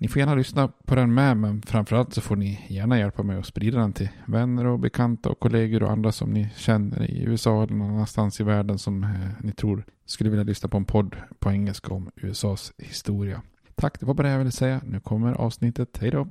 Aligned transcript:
Ni 0.00 0.08
får 0.08 0.20
gärna 0.20 0.34
lyssna 0.34 0.68
på 0.68 0.94
den 0.94 1.14
med, 1.14 1.36
men 1.36 1.62
framförallt 1.62 2.14
så 2.14 2.20
får 2.20 2.36
ni 2.36 2.66
gärna 2.68 2.98
hjälpa 2.98 3.22
mig 3.22 3.38
att 3.38 3.46
sprida 3.46 3.78
den 3.78 3.92
till 3.92 4.08
vänner 4.26 4.66
och 4.66 4.78
bekanta 4.78 5.28
och 5.28 5.40
kollegor 5.40 5.82
och 5.82 5.90
andra 5.90 6.12
som 6.12 6.30
ni 6.30 6.50
känner 6.56 7.10
i 7.10 7.22
USA 7.22 7.62
eller 7.62 7.74
någon 7.74 7.90
annanstans 7.90 8.40
i 8.40 8.44
världen 8.44 8.78
som 8.78 9.04
eh, 9.04 9.10
ni 9.40 9.52
tror 9.52 9.84
skulle 10.06 10.30
vilja 10.30 10.44
lyssna 10.44 10.68
på 10.68 10.76
en 10.76 10.84
podd 10.84 11.16
på 11.38 11.50
engelska 11.50 11.94
om 11.94 12.10
USAs 12.16 12.72
historia. 12.78 13.42
Tack, 13.74 14.00
det 14.00 14.06
var 14.06 14.14
bara 14.14 14.26
det 14.26 14.32
jag 14.32 14.38
ville 14.38 14.50
säga. 14.50 14.80
Nu 14.84 15.00
kommer 15.00 15.32
avsnittet. 15.32 15.98
Hej 16.00 16.10
då! 16.10 16.28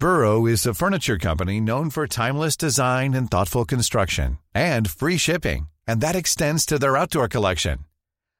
Burrow 0.00 0.50
is 0.50 0.66
a 0.66 0.74
furniture 0.74 1.18
company 1.18 1.60
known 1.60 1.90
for 1.90 2.06
timeless 2.06 2.56
design 2.56 3.14
and 3.14 3.30
thoughtful 3.30 3.64
construction 3.66 4.36
and 4.54 4.90
free 4.90 5.18
shipping, 5.18 5.66
and 5.86 6.02
that 6.02 6.16
extends 6.16 6.66
to 6.66 6.78
their 6.78 6.96
outdoor 6.96 7.28
collection. 7.28 7.78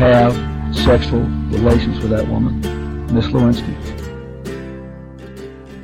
have 0.00 0.34
sexual 0.74 1.22
relations 1.52 2.02
with 2.02 2.10
that 2.10 2.28
woman, 2.28 2.60
Miss 3.14 3.32
Lewinsky. 3.32 3.72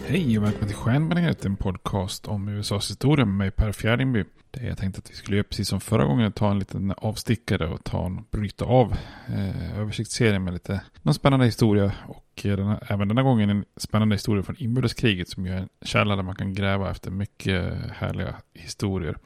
Hej 0.06 0.38
och 0.38 0.44
välkommen 0.44 0.68
till 0.68 0.76
Stjärnbaneret, 0.76 1.44
en 1.44 1.56
podcast 1.56 2.28
om 2.28 2.48
USAs 2.48 2.90
historia 2.90 3.24
med 3.24 3.34
mig 3.34 3.50
Per 3.50 3.72
Fjärdingby. 3.72 4.24
Det 4.50 4.66
jag 4.66 4.78
tänkte 4.78 4.98
att 4.98 5.10
vi 5.10 5.14
skulle 5.14 5.36
göra 5.36 5.44
precis 5.44 5.68
som 5.68 5.80
förra 5.80 6.04
gången, 6.04 6.32
ta 6.32 6.50
en 6.50 6.58
liten 6.58 6.94
avstickare 6.96 7.68
och 7.68 7.84
ta 7.84 8.06
en, 8.06 8.24
bryta 8.30 8.64
av 8.64 8.96
eh, 9.28 9.78
översiktsserien 9.78 10.44
med 10.44 10.52
lite 10.52 10.80
någon 11.02 11.14
spännande 11.14 11.46
historia. 11.46 11.92
Och 12.08 12.40
denna, 12.42 12.78
även 12.88 13.08
denna 13.08 13.22
gången 13.22 13.50
en 13.50 13.64
spännande 13.76 14.14
historia 14.14 14.42
från 14.42 14.56
inbördeskriget 14.58 15.28
som 15.28 15.46
ju 15.46 15.52
är 15.52 15.58
en 15.58 15.68
källa 15.82 16.16
där 16.16 16.22
man 16.22 16.34
kan 16.34 16.54
gräva 16.54 16.90
efter 16.90 17.10
mycket 17.10 17.74
härliga 17.92 18.34
historier. 18.54 19.16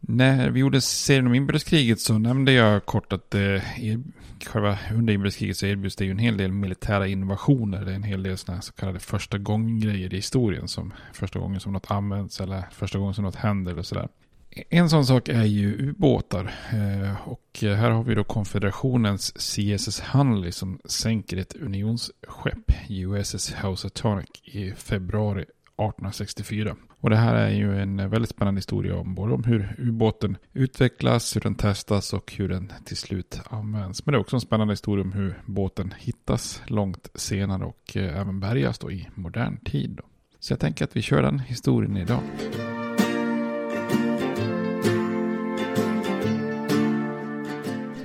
När 0.00 0.50
vi 0.50 0.60
gjorde 0.60 0.80
serien 0.80 1.26
om 1.26 1.34
inbördeskriget 1.34 2.00
så 2.00 2.18
nämnde 2.18 2.52
jag 2.52 2.86
kort 2.86 3.12
att 3.12 3.34
eh, 3.34 3.62
själva 4.46 4.78
under 4.94 5.14
inbördeskriget 5.14 5.56
så 5.56 5.66
erbjuds 5.66 5.96
det 5.96 6.04
ju 6.04 6.10
en 6.10 6.18
hel 6.18 6.36
del 6.36 6.52
militära 6.52 7.06
innovationer. 7.06 7.84
Det 7.84 7.90
är 7.90 7.94
en 7.94 8.02
hel 8.02 8.22
del 8.22 8.38
sådana 8.38 8.62
så 8.62 8.72
kallade 8.72 8.98
första 8.98 9.38
gången-grejer 9.38 10.14
i 10.14 10.16
historien. 10.16 10.68
Som 10.68 10.92
första 11.12 11.38
gången 11.38 11.60
som 11.60 11.72
något 11.72 11.90
används 11.90 12.40
eller 12.40 12.64
första 12.72 12.98
gången 12.98 13.14
som 13.14 13.24
något 13.24 13.36
händer 13.36 13.72
eller 13.72 13.82
sådär. 13.82 14.08
En 14.68 14.90
sån 14.90 15.06
sak 15.06 15.28
är 15.28 15.44
ju 15.44 15.88
ubåtar. 15.88 16.54
Eh, 16.72 17.28
och 17.28 17.58
här 17.60 17.90
har 17.90 18.04
vi 18.04 18.14
då 18.14 18.24
konfederationens 18.24 19.32
CSS 19.32 20.00
Hunley 20.00 20.52
som 20.52 20.80
sänker 20.84 21.36
ett 21.36 21.56
unionsskepp, 21.56 22.72
USS 22.88 23.54
Housatonic, 23.54 24.28
i 24.44 24.72
februari 24.72 25.44
1864. 25.80 26.76
Och 27.00 27.10
det 27.10 27.16
här 27.16 27.34
är 27.34 27.50
ju 27.50 27.80
en 27.80 28.10
väldigt 28.10 28.30
spännande 28.30 28.58
historia 28.58 28.96
om 28.96 29.14
både 29.14 29.34
om 29.34 29.44
hur 29.44 29.74
ubåten 29.78 30.36
utvecklas, 30.52 31.36
hur 31.36 31.40
den 31.40 31.54
testas 31.54 32.12
och 32.12 32.32
hur 32.36 32.48
den 32.48 32.72
till 32.84 32.96
slut 32.96 33.40
används. 33.50 34.06
Men 34.06 34.12
det 34.12 34.16
är 34.16 34.20
också 34.20 34.36
en 34.36 34.40
spännande 34.40 34.72
historia 34.72 35.04
om 35.04 35.12
hur 35.12 35.42
båten 35.46 35.94
hittas 35.98 36.62
långt 36.66 37.10
senare 37.14 37.64
och 37.64 37.96
eh, 37.96 38.20
även 38.20 38.40
bärgas 38.40 38.78
då 38.78 38.90
i 38.90 39.08
modern 39.14 39.56
tid. 39.56 39.90
Då. 39.90 40.02
Så 40.40 40.52
jag 40.52 40.60
tänker 40.60 40.84
att 40.84 40.96
vi 40.96 41.02
kör 41.02 41.22
den 41.22 41.38
historien 41.38 41.96
idag. 41.96 42.20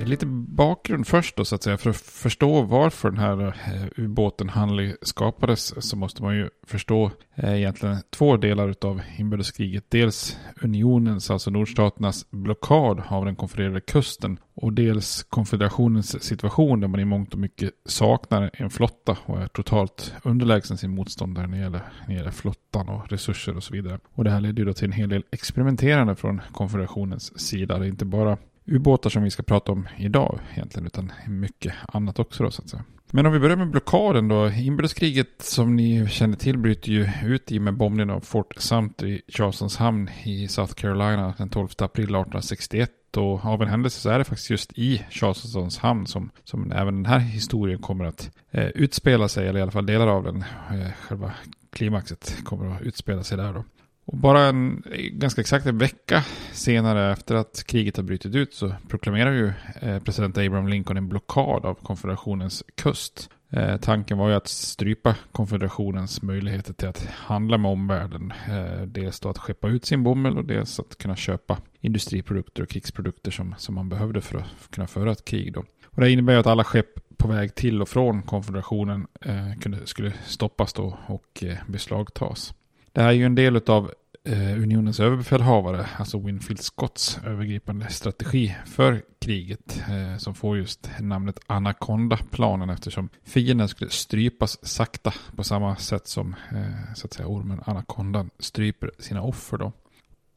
Lite 0.05 0.25
bakgrund 0.55 1.07
först 1.07 1.35
då 1.35 1.45
så 1.45 1.55
att 1.55 1.63
säga. 1.63 1.77
För 1.77 1.89
att 1.89 1.97
förstå 1.97 2.61
varför 2.61 3.11
den 3.11 3.19
här 3.19 3.47
eh, 3.47 4.03
ubåten 4.03 4.49
Hanley 4.49 4.95
skapades 5.01 5.89
så 5.89 5.97
måste 5.97 6.23
man 6.23 6.35
ju 6.35 6.49
förstå 6.67 7.11
eh, 7.35 7.53
egentligen 7.53 7.97
två 8.09 8.37
delar 8.37 8.75
av 8.81 9.01
inbördeskriget. 9.17 9.85
Dels 9.89 10.37
unionens, 10.61 11.31
alltså 11.31 11.49
nordstaternas 11.49 12.31
blockad 12.31 13.03
av 13.07 13.25
den 13.25 13.35
konfedererade 13.35 13.81
kusten. 13.81 14.39
Och 14.53 14.73
dels 14.73 15.23
konfederationens 15.23 16.23
situation 16.23 16.79
där 16.79 16.87
man 16.87 16.99
i 16.99 17.05
mångt 17.05 17.33
och 17.33 17.39
mycket 17.39 17.71
saknar 17.85 18.51
en 18.53 18.69
flotta 18.69 19.17
och 19.25 19.41
är 19.41 19.47
totalt 19.47 20.13
underlägsen 20.23 20.77
sin 20.77 20.91
motståndare 20.95 21.47
när 21.47 21.57
det 21.57 21.63
gäller, 21.63 21.81
när 22.01 22.07
det 22.07 22.13
gäller 22.13 22.31
flottan 22.31 22.89
och 22.89 23.11
resurser 23.11 23.57
och 23.57 23.63
så 23.63 23.73
vidare. 23.73 23.99
Och 24.13 24.23
det 24.23 24.29
här 24.29 24.41
ledde 24.41 24.61
ju 24.61 24.65
då 24.65 24.73
till 24.73 24.85
en 24.85 24.91
hel 24.91 25.09
del 25.09 25.23
experimenterande 25.31 26.15
från 26.15 26.41
konfederationens 26.51 27.39
sida. 27.39 27.79
Det 27.79 27.85
är 27.85 27.89
inte 27.89 28.05
bara 28.05 28.37
ubåtar 28.65 29.09
som 29.09 29.23
vi 29.23 29.31
ska 29.31 29.43
prata 29.43 29.71
om 29.71 29.87
idag 29.97 30.39
egentligen, 30.53 30.85
utan 30.85 31.11
mycket 31.27 31.73
annat 31.87 32.19
också 32.19 32.43
då 32.43 32.51
så 32.51 32.61
att 32.61 32.69
säga. 32.69 32.83
Men 33.11 33.25
om 33.25 33.33
vi 33.33 33.39
börjar 33.39 33.57
med 33.57 33.69
blockaden 33.69 34.27
då. 34.27 34.49
Inbördeskriget 34.49 35.41
som 35.41 35.75
ni 35.75 36.07
känner 36.09 36.37
till 36.37 36.57
bryter 36.57 36.91
ju 36.91 37.09
ut 37.25 37.51
i 37.51 37.59
med 37.59 37.73
bombningen 37.73 38.09
av 38.09 38.19
Fort 38.19 38.53
Sumter 38.57 39.07
i 39.07 39.21
Charlestons 39.27 39.77
hamn 39.77 40.09
i 40.23 40.47
South 40.47 40.73
Carolina 40.73 41.33
den 41.37 41.49
12 41.49 41.67
april 41.77 42.03
1861. 42.03 42.91
Och 43.17 43.45
av 43.45 43.61
en 43.61 43.67
händelse 43.67 43.99
så 43.99 44.09
är 44.09 44.17
det 44.17 44.25
faktiskt 44.25 44.49
just 44.49 44.77
i 44.77 45.05
Charlestons 45.09 45.77
hamn 45.77 46.07
som, 46.07 46.29
som 46.43 46.71
även 46.71 46.95
den 46.95 47.05
här 47.05 47.19
historien 47.19 47.79
kommer 47.79 48.05
att 48.05 48.31
eh, 48.51 48.67
utspela 48.67 49.27
sig, 49.27 49.47
eller 49.47 49.59
i 49.59 49.61
alla 49.61 49.71
fall 49.71 49.85
delar 49.85 50.07
av 50.07 50.23
den. 50.23 50.43
Eh, 50.71 50.91
själva 50.99 51.31
klimaxet 51.71 52.37
kommer 52.43 52.75
att 52.75 52.81
utspela 52.81 53.23
sig 53.23 53.37
där 53.37 53.53
då. 53.53 53.63
Och 54.05 54.17
bara 54.17 54.41
en, 54.41 54.83
ganska 55.11 55.41
exakt 55.41 55.65
en 55.65 55.77
vecka 55.77 56.23
senare 56.51 57.11
efter 57.11 57.35
att 57.35 57.63
kriget 57.67 57.97
har 57.97 58.03
brutit 58.03 58.35
ut 58.35 58.53
så 58.53 58.73
proklamerar 58.87 59.31
ju 59.31 59.53
eh, 59.81 59.99
president 59.99 60.37
Abraham 60.37 60.67
Lincoln 60.67 60.97
en 60.97 61.09
blockad 61.09 61.65
av 61.65 61.73
konfederationens 61.73 62.63
kust. 62.75 63.29
Eh, 63.49 63.77
tanken 63.77 64.17
var 64.17 64.29
ju 64.29 64.35
att 64.35 64.47
strypa 64.47 65.15
konfederationens 65.31 66.21
möjligheter 66.21 66.73
till 66.73 66.87
att 66.87 67.05
handla 67.05 67.57
med 67.57 67.71
omvärlden. 67.71 68.33
Eh, 68.49 68.81
dels 68.81 69.19
då 69.19 69.29
att 69.29 69.37
skeppa 69.37 69.67
ut 69.67 69.85
sin 69.85 70.03
bomull 70.03 70.37
och 70.37 70.45
dels 70.45 70.79
att 70.79 70.97
kunna 70.97 71.15
köpa 71.15 71.57
industriprodukter 71.81 72.63
och 72.63 72.69
krigsprodukter 72.69 73.31
som, 73.31 73.55
som 73.57 73.75
man 73.75 73.89
behövde 73.89 74.21
för 74.21 74.37
att 74.37 74.71
kunna 74.71 74.87
föra 74.87 75.11
ett 75.11 75.25
krig. 75.25 75.53
Då. 75.53 75.63
Och 75.85 76.01
det 76.01 76.11
innebär 76.11 76.33
ju 76.33 76.39
att 76.39 76.47
alla 76.47 76.63
skepp 76.63 77.17
på 77.17 77.27
väg 77.27 77.55
till 77.55 77.81
och 77.81 77.89
från 77.89 78.21
konfederationen 78.21 79.07
eh, 79.21 79.59
kunde, 79.61 79.87
skulle 79.87 80.13
stoppas 80.25 80.73
då 80.73 80.97
och 81.07 81.43
eh, 81.43 81.57
beslagtas. 81.67 82.53
Det 82.95 83.01
här 83.01 83.09
är 83.09 83.13
ju 83.13 83.25
en 83.25 83.35
del 83.35 83.61
av 83.67 83.91
eh, 84.23 84.61
unionens 84.61 84.99
överbefälhavare, 84.99 85.85
alltså 85.97 86.19
Winfield 86.19 86.59
Scotts 86.59 87.19
övergripande 87.25 87.89
strategi 87.89 88.55
för 88.65 89.03
kriget 89.19 89.83
eh, 89.89 90.17
som 90.17 90.35
får 90.35 90.57
just 90.57 90.89
namnet 90.99 91.39
Anaconda-planen 91.47 92.69
eftersom 92.69 93.09
fienden 93.23 93.67
skulle 93.67 93.89
strypas 93.89 94.65
sakta 94.65 95.13
på 95.35 95.43
samma 95.43 95.75
sätt 95.75 96.07
som 96.07 96.35
eh, 96.51 96.93
så 96.95 97.07
att 97.07 97.13
säga 97.13 97.27
ormen 97.27 97.61
Anacondan 97.65 98.29
stryper 98.39 98.91
sina 98.99 99.21
offer 99.21 99.57
då. 99.57 99.71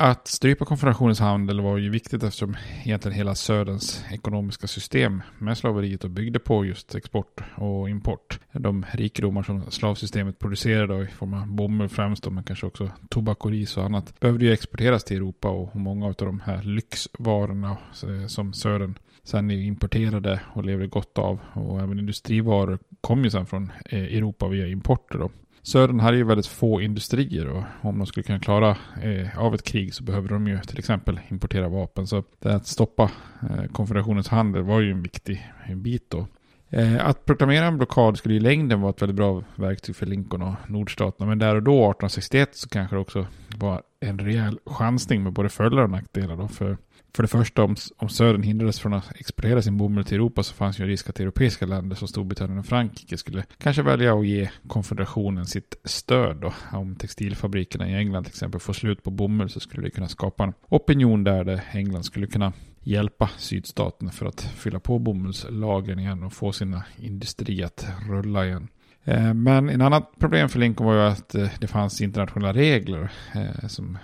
Att 0.00 0.29
strypa 0.29 0.65
konfederationens 0.65 1.21
handel 1.21 1.61
var 1.61 1.79
ju 1.79 1.91
viktigt 1.91 2.23
eftersom 2.23 2.56
egentligen 2.85 3.17
hela 3.17 3.35
söderns 3.35 4.05
ekonomiska 4.12 4.67
system 4.67 5.23
med 5.39 5.59
slaveriet 5.59 6.05
och 6.05 6.11
byggde 6.11 6.39
på 6.39 6.65
just 6.65 6.95
export 6.95 7.41
och 7.55 7.91
import. 7.91 8.41
De 8.53 8.87
rikedomar 8.93 9.43
som 9.43 9.71
slavsystemet 9.71 10.39
producerade 10.39 11.03
i 11.03 11.06
form 11.06 11.35
av 11.35 11.47
bomull 11.47 11.89
främst 11.89 12.31
men 12.31 12.45
kanske 12.45 12.67
också 12.67 12.91
tobak 13.09 13.45
och 13.45 13.50
ris 13.50 13.77
och 13.77 13.85
annat 13.85 14.21
behövde 14.21 14.45
ju 14.45 14.53
exporteras 14.53 15.05
till 15.05 15.17
Europa 15.17 15.49
och 15.49 15.77
många 15.77 16.06
av 16.06 16.15
de 16.19 16.41
här 16.41 16.62
lyxvarorna 16.62 17.77
eh, 18.03 18.27
som 18.27 18.53
södern 18.53 18.99
sen 19.25 19.50
importerade 19.50 20.41
och 20.55 20.65
levde 20.65 20.87
gott 20.87 21.19
av 21.19 21.39
och 21.53 21.81
även 21.81 21.99
industrivaror 21.99 22.79
kom 23.00 23.25
ju 23.25 23.31
sen 23.31 23.47
från 23.47 23.73
eh, 23.85 24.03
Europa 24.03 24.49
via 24.49 24.67
importer 24.67 25.19
då. 25.19 25.31
Södern 25.69 26.00
hade 26.00 26.17
ju 26.17 26.25
väldigt 26.25 26.47
få 26.47 26.81
industrier 26.81 27.49
och 27.49 27.62
om 27.81 27.99
de 27.99 28.06
skulle 28.06 28.25
kunna 28.25 28.38
klara 28.38 28.76
eh, 29.03 29.38
av 29.38 29.55
ett 29.55 29.62
krig 29.62 29.94
så 29.94 30.03
behöver 30.03 30.29
de 30.29 30.47
ju 30.47 30.59
till 30.61 30.79
exempel 30.79 31.20
importera 31.29 31.69
vapen. 31.69 32.06
Så 32.06 32.25
det 32.38 32.55
att 32.55 32.67
stoppa 32.67 33.11
eh, 33.43 33.65
konfederationens 33.73 34.29
handel 34.29 34.62
var 34.62 34.81
ju 34.81 34.91
en 34.91 35.03
viktig 35.03 35.53
bit 35.76 36.11
då. 36.11 36.26
Eh, 36.70 37.06
att 37.06 37.25
proklamera 37.25 37.65
en 37.65 37.76
blockad 37.76 38.19
skulle 38.19 38.35
i 38.35 38.41
längden 38.41 38.81
vara 38.81 38.91
ett 38.91 39.03
väldigt 39.03 39.17
bra 39.17 39.43
verktyg 39.55 39.97
för 39.97 40.06
Lincoln 40.06 40.43
och 40.43 40.55
nordstaterna. 40.70 41.29
Men 41.29 41.38
där 41.38 41.55
och 41.55 41.62
då, 41.62 41.73
1861, 41.73 42.56
så 42.56 42.69
kanske 42.69 42.97
det 42.97 43.00
också 43.00 43.26
var 43.56 43.82
en 44.00 44.19
rejäl 44.19 44.59
chansning 44.67 45.23
med 45.23 45.32
både 45.32 45.49
följder 45.49 45.82
och 45.82 45.91
nackdelar. 45.91 46.37
Då, 46.37 46.49
för 46.49 46.76
för 47.14 47.22
det 47.22 47.28
första, 47.28 47.62
om, 47.62 47.76
om 47.96 48.08
södern 48.08 48.43
hindrades 48.43 48.81
från 48.81 48.94
att 48.94 49.16
exportera 49.16 49.62
sin 49.62 49.76
bomull 49.76 50.05
till 50.05 50.14
Europa 50.14 50.43
så 50.43 50.55
fanns 50.55 50.81
ju 50.81 50.82
en 50.82 50.88
risk 50.88 51.08
att 51.08 51.20
europeiska 51.20 51.66
länder 51.66 51.96
som 51.96 52.08
Storbritannien 52.08 52.58
och 52.58 52.66
Frankrike 52.66 53.19
skulle 53.19 53.44
kanske 53.58 53.82
välja 53.82 54.14
att 54.14 54.26
ge 54.26 54.50
konfederationen 54.69 55.46
sitt 55.46 55.75
stöd. 55.84 56.37
Då. 56.37 56.52
Om 56.72 56.96
textilfabrikerna 56.96 57.88
i 57.88 57.94
England 57.94 58.25
till 58.25 58.32
exempel 58.32 58.60
får 58.60 58.72
slut 58.72 59.02
på 59.02 59.10
bomull 59.10 59.50
så 59.50 59.60
skulle 59.60 59.82
det 59.82 59.90
kunna 59.90 60.08
skapa 60.08 60.44
en 60.44 60.52
opinion 60.69 61.25
där, 61.25 61.44
det 61.44 61.62
England 61.72 62.05
skulle 62.05 62.26
kunna 62.26 62.52
hjälpa 62.82 63.31
sydstaterna 63.37 64.11
för 64.11 64.26
att 64.26 64.40
fylla 64.40 64.81
på 64.81 64.99
bomullslagren 64.99 65.99
igen 65.99 66.22
och 66.22 66.32
få 66.32 66.52
sina 66.52 66.84
industrier 66.96 67.66
att 67.66 67.87
rulla 68.08 68.46
igen. 68.46 68.69
Eh, 69.08 69.34
men 69.34 69.69
en 69.69 69.81
annat 69.81 70.19
problem 70.19 70.49
för 70.49 70.58
Lincoln 70.58 70.87
var 70.87 70.94
ju 70.94 71.00
att 71.00 71.34
eh, 71.34 71.49
det 71.60 71.66
fanns 71.66 72.00
internationella 72.00 72.52
regler 72.52 73.10
eh, 73.34 73.69
som 73.69 73.99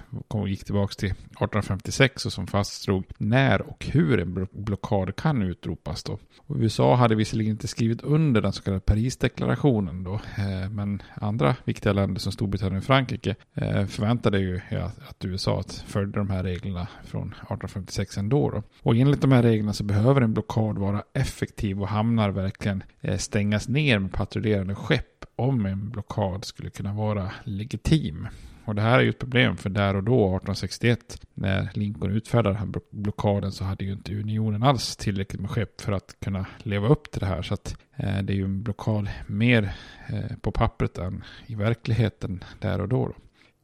gick 0.46 0.64
tillbaka 0.64 0.94
till 0.94 1.10
1856 1.10 2.26
och 2.26 2.32
som 2.32 2.46
fastslog 2.46 3.04
när 3.18 3.62
och 3.62 3.86
hur 3.92 4.20
en 4.20 4.46
blockad 4.52 5.16
kan 5.16 5.42
utropas. 5.42 6.02
Då. 6.02 6.18
Och 6.46 6.56
USA 6.56 6.94
hade 6.94 7.14
visserligen 7.14 7.50
inte 7.50 7.68
skrivit 7.68 8.02
under 8.02 8.40
den 8.40 8.52
så 8.52 8.62
kallade 8.62 8.80
Parisdeklarationen 8.80 10.04
då, 10.04 10.20
men 10.70 11.02
andra 11.14 11.56
viktiga 11.64 11.92
länder 11.92 12.20
som 12.20 12.32
Storbritannien 12.32 12.78
och 12.78 12.84
Frankrike 12.84 13.34
förväntade 13.88 14.38
ju 14.38 14.60
att 15.08 15.24
USA 15.24 15.62
följde 15.86 16.18
de 16.18 16.30
här 16.30 16.42
reglerna 16.42 16.88
från 17.04 17.28
1856 17.28 18.18
ändå. 18.18 18.50
Då. 18.50 18.62
Och 18.82 18.96
enligt 18.96 19.20
de 19.20 19.32
här 19.32 19.42
reglerna 19.42 19.72
så 19.72 19.84
behöver 19.84 20.20
en 20.20 20.34
blockad 20.34 20.78
vara 20.78 21.02
effektiv 21.12 21.80
och 21.82 21.88
hamnar 21.88 22.30
verkligen 22.30 22.82
stängas 23.18 23.68
ner 23.68 23.98
med 23.98 24.12
patrullerande 24.12 24.74
skepp 24.74 24.93
om 25.36 25.66
en 25.66 25.90
blockad 25.90 26.44
skulle 26.44 26.70
kunna 26.70 26.92
vara 26.92 27.30
legitim. 27.44 28.28
Och 28.64 28.74
det 28.74 28.82
här 28.82 28.98
är 28.98 29.02
ju 29.02 29.10
ett 29.10 29.18
problem 29.18 29.56
för 29.56 29.70
där 29.70 29.96
och 29.96 30.02
då, 30.02 30.14
1861, 30.14 31.20
när 31.34 31.70
Lincoln 31.74 32.12
utfärdade 32.12 32.48
den 32.48 32.58
här 32.58 32.80
blockaden 32.90 33.52
så 33.52 33.64
hade 33.64 33.84
ju 33.84 33.92
inte 33.92 34.14
unionen 34.14 34.62
alls 34.62 34.96
tillräckligt 34.96 35.40
med 35.40 35.50
skepp 35.50 35.80
för 35.80 35.92
att 35.92 36.16
kunna 36.20 36.46
leva 36.58 36.88
upp 36.88 37.10
till 37.10 37.20
det 37.20 37.26
här. 37.26 37.42
Så 37.42 37.54
att 37.54 37.76
eh, 37.96 38.22
det 38.22 38.32
är 38.32 38.36
ju 38.36 38.44
en 38.44 38.62
blockad 38.62 39.08
mer 39.26 39.74
eh, 40.06 40.36
på 40.40 40.52
pappret 40.52 40.98
än 40.98 41.24
i 41.46 41.54
verkligheten 41.54 42.44
där 42.60 42.80
och 42.80 42.88
då. 42.88 43.06
då. 43.06 43.14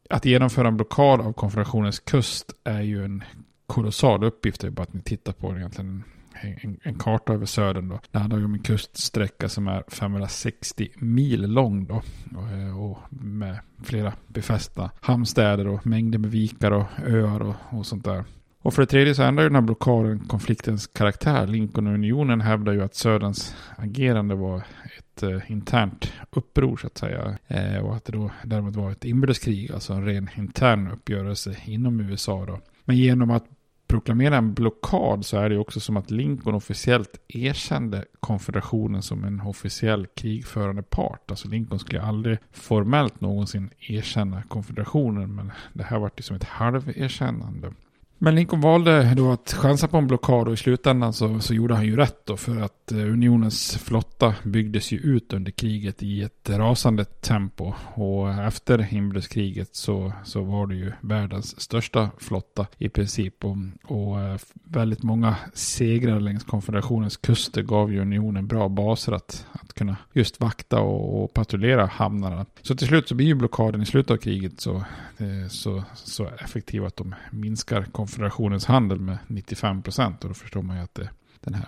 Att 0.09 0.25
genomföra 0.25 0.67
en 0.67 0.77
blockad 0.77 1.21
av 1.21 1.33
konfederationens 1.33 1.99
kust 1.99 2.53
är 2.63 2.81
ju 2.81 3.05
en 3.05 3.23
kolossal 3.67 4.23
uppgift. 4.23 4.61
Det 4.61 4.67
är 4.67 4.71
bara 4.71 4.83
att 4.83 4.93
ni 4.93 5.01
tittar 5.01 5.33
på 5.33 5.51
det 5.51 5.59
egentligen 5.59 6.03
en, 6.41 6.79
en, 6.83 6.99
karta 6.99 7.33
över 7.33 7.45
södern. 7.45 7.89
Då. 7.89 7.99
Det 8.11 8.19
handlar 8.19 8.39
ju 8.39 8.45
om 8.45 8.53
en 8.53 8.63
kuststräcka 8.63 9.49
som 9.49 9.67
är 9.67 9.83
560 9.87 10.89
mil 10.95 11.41
lång. 11.41 11.85
Då, 11.85 12.01
och, 12.35 12.49
eh, 12.51 12.81
och 12.81 12.97
med 13.09 13.59
flera 13.83 14.13
befästa 14.27 14.91
hamnstäder 15.01 15.67
och 15.67 15.87
mängder 15.87 16.19
med 16.19 16.31
vikar 16.31 16.71
och 16.71 16.85
öar 17.05 17.41
och, 17.41 17.55
och 17.69 17.85
sånt 17.85 18.05
där. 18.05 18.23
Och 18.63 18.73
för 18.73 18.81
det 18.81 18.85
tredje 18.85 19.15
så 19.15 19.23
ändrar 19.23 19.43
ju 19.43 19.49
den 19.49 19.55
här 19.55 19.61
blockaden 19.61 20.19
konfliktens 20.19 20.87
karaktär. 20.87 21.47
Lincoln 21.47 21.87
och 21.87 21.93
Unionen 21.93 22.41
hävdar 22.41 22.73
ju 22.73 22.83
att 22.83 22.95
Söderns 22.95 23.55
agerande 23.77 24.35
var 24.35 24.63
ett 24.97 25.23
eh, 25.23 25.51
internt 25.51 26.13
uppror 26.31 26.77
så 26.77 26.87
att 26.87 26.97
säga. 26.97 27.37
Eh, 27.47 27.77
och 27.77 27.95
att 27.95 28.05
det 28.05 28.11
då 28.11 28.31
därmed 28.43 28.73
var 28.73 28.91
ett 28.91 29.05
inbördeskrig, 29.05 29.71
alltså 29.71 29.93
en 29.93 30.05
ren 30.05 30.29
intern 30.37 30.91
uppgörelse 30.91 31.55
inom 31.65 31.99
USA 31.99 32.45
då. 32.45 32.59
Men 32.85 32.97
genom 32.97 33.31
att 33.31 33.45
proklamera 33.91 34.37
en 34.37 34.53
blockad 34.53 35.25
så 35.25 35.37
är 35.37 35.49
det 35.49 35.57
också 35.57 35.79
som 35.79 35.97
att 35.97 36.11
Lincoln 36.11 36.55
officiellt 36.55 37.21
erkände 37.27 38.05
konfederationen 38.19 39.01
som 39.01 39.23
en 39.23 39.41
officiell 39.41 40.07
krigförande 40.07 40.83
part. 40.83 41.31
Alltså 41.31 41.47
Lincoln 41.47 41.79
skulle 41.79 42.01
aldrig 42.01 42.37
formellt 42.51 43.21
någonsin 43.21 43.69
erkänna 43.79 44.43
konfederationen 44.43 45.35
men 45.35 45.51
det 45.73 45.83
här 45.83 45.99
var 45.99 46.11
ju 46.17 46.23
som 46.23 46.35
ett 46.35 46.43
halverkännande. 46.43 47.73
Men 48.23 48.35
Lincoln 48.35 48.61
valde 48.61 49.13
då 49.15 49.31
att 49.31 49.53
chansa 49.53 49.87
på 49.87 49.97
en 49.97 50.07
blockad 50.07 50.47
och 50.47 50.53
i 50.53 50.57
slutändan 50.57 51.13
så, 51.13 51.39
så 51.39 51.53
gjorde 51.53 51.75
han 51.75 51.85
ju 51.85 51.95
rätt 51.95 52.25
då 52.25 52.37
för 52.37 52.61
att 52.61 52.91
eh, 52.91 52.97
unionens 52.97 53.77
flotta 53.77 54.35
byggdes 54.43 54.91
ju 54.91 54.97
ut 54.97 55.33
under 55.33 55.51
kriget 55.51 56.03
i 56.03 56.21
ett 56.21 56.49
rasande 56.49 57.05
tempo. 57.05 57.73
Och 57.93 58.33
efter 58.33 58.93
inbördeskriget 58.93 59.75
så, 59.75 60.13
så 60.23 60.43
var 60.43 60.67
det 60.67 60.75
ju 60.75 60.91
världens 61.01 61.61
största 61.61 62.09
flotta 62.17 62.67
i 62.77 62.89
princip. 62.89 63.45
Och, 63.45 63.57
och 63.83 64.21
eh, 64.21 64.37
väldigt 64.63 65.03
många 65.03 65.35
segrar 65.53 66.19
längs 66.19 66.43
konfederationens 66.43 67.17
kuster 67.17 67.61
gav 67.61 67.93
ju 67.93 68.01
unionen 68.01 68.47
bra 68.47 68.69
baser 68.69 69.11
att, 69.11 69.45
att 69.51 69.73
kunna 69.73 69.97
just 70.13 70.41
vakta 70.41 70.79
och, 70.79 71.23
och 71.23 71.33
patrullera 71.33 71.85
hamnarna. 71.85 72.45
Så 72.61 72.75
till 72.75 72.87
slut 72.87 73.07
så 73.07 73.15
blir 73.15 73.27
ju 73.27 73.35
blockaden 73.35 73.81
i 73.81 73.85
slutet 73.85 74.11
av 74.11 74.17
kriget 74.17 74.61
så, 74.61 74.75
eh, 75.17 75.47
så, 75.49 75.83
så 75.93 76.27
effektiv 76.27 76.85
att 76.85 76.95
de 76.95 77.15
minskar 77.31 77.85
konfederationens 78.11 78.65
handel 78.65 78.99
med 78.99 79.17
95 79.27 79.81
procent. 79.81 80.23
Och 80.23 80.29
då 80.29 80.33
förstår 80.33 80.61
man 80.61 80.77
ju 80.77 80.83
att 80.83 80.95
det, 80.95 81.09
den 81.39 81.53
här 81.53 81.65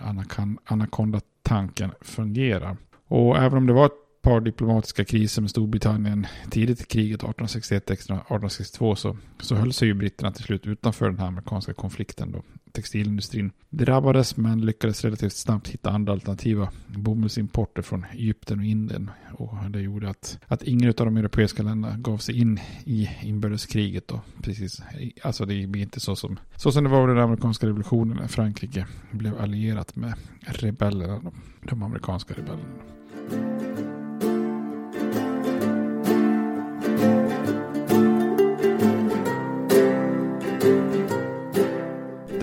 anaconda-tanken 0.64 1.92
fungerar. 2.00 2.76
Och 3.08 3.36
även 3.36 3.58
om 3.58 3.66
det 3.66 3.72
var 3.72 3.86
ett 3.86 4.03
par 4.24 4.40
diplomatiska 4.40 5.04
kriser 5.04 5.42
med 5.42 5.50
Storbritannien 5.50 6.26
tidigt 6.50 6.80
i 6.80 6.84
kriget 6.84 7.22
1861-1862 7.22 8.94
så, 8.94 9.16
så 9.40 9.54
höll 9.54 9.72
sig 9.72 9.88
ju 9.88 9.94
britterna 9.94 10.32
till 10.32 10.44
slut 10.44 10.66
utanför 10.66 11.06
den 11.10 11.18
här 11.18 11.26
amerikanska 11.26 11.72
konflikten. 11.72 12.32
Då. 12.32 12.42
Textilindustrin 12.72 13.52
drabbades 13.70 14.36
men 14.36 14.66
lyckades 14.66 15.04
relativt 15.04 15.32
snabbt 15.32 15.68
hitta 15.68 15.90
andra 15.90 16.12
alternativa 16.12 16.68
bomullsimporter 16.86 17.82
från 17.82 18.06
Egypten 18.12 18.58
och 18.58 18.64
Indien. 18.64 19.10
Och 19.32 19.70
det 19.70 19.80
gjorde 19.80 20.10
att, 20.10 20.38
att 20.46 20.62
ingen 20.62 20.88
av 20.88 20.94
de 20.94 21.16
europeiska 21.16 21.62
länderna 21.62 21.96
gav 21.96 22.18
sig 22.18 22.40
in 22.40 22.60
i 22.84 23.10
inbördeskriget. 23.22 24.08
Då. 24.08 24.20
Precis, 24.42 24.82
alltså 25.22 25.44
det 25.44 25.66
blir 25.66 25.82
inte 25.82 26.00
så 26.00 26.16
som, 26.16 26.38
så 26.56 26.72
som 26.72 26.84
det 26.84 26.90
var 26.90 27.02
under 27.02 27.14
den 27.14 27.24
amerikanska 27.24 27.66
revolutionen 27.66 28.16
när 28.16 28.28
Frankrike 28.28 28.86
blev 29.10 29.40
allierat 29.40 29.96
med 29.96 30.14
rebellerna, 30.40 31.20
de, 31.20 31.34
de 31.62 31.82
amerikanska 31.82 32.34
rebellerna. 32.34 34.03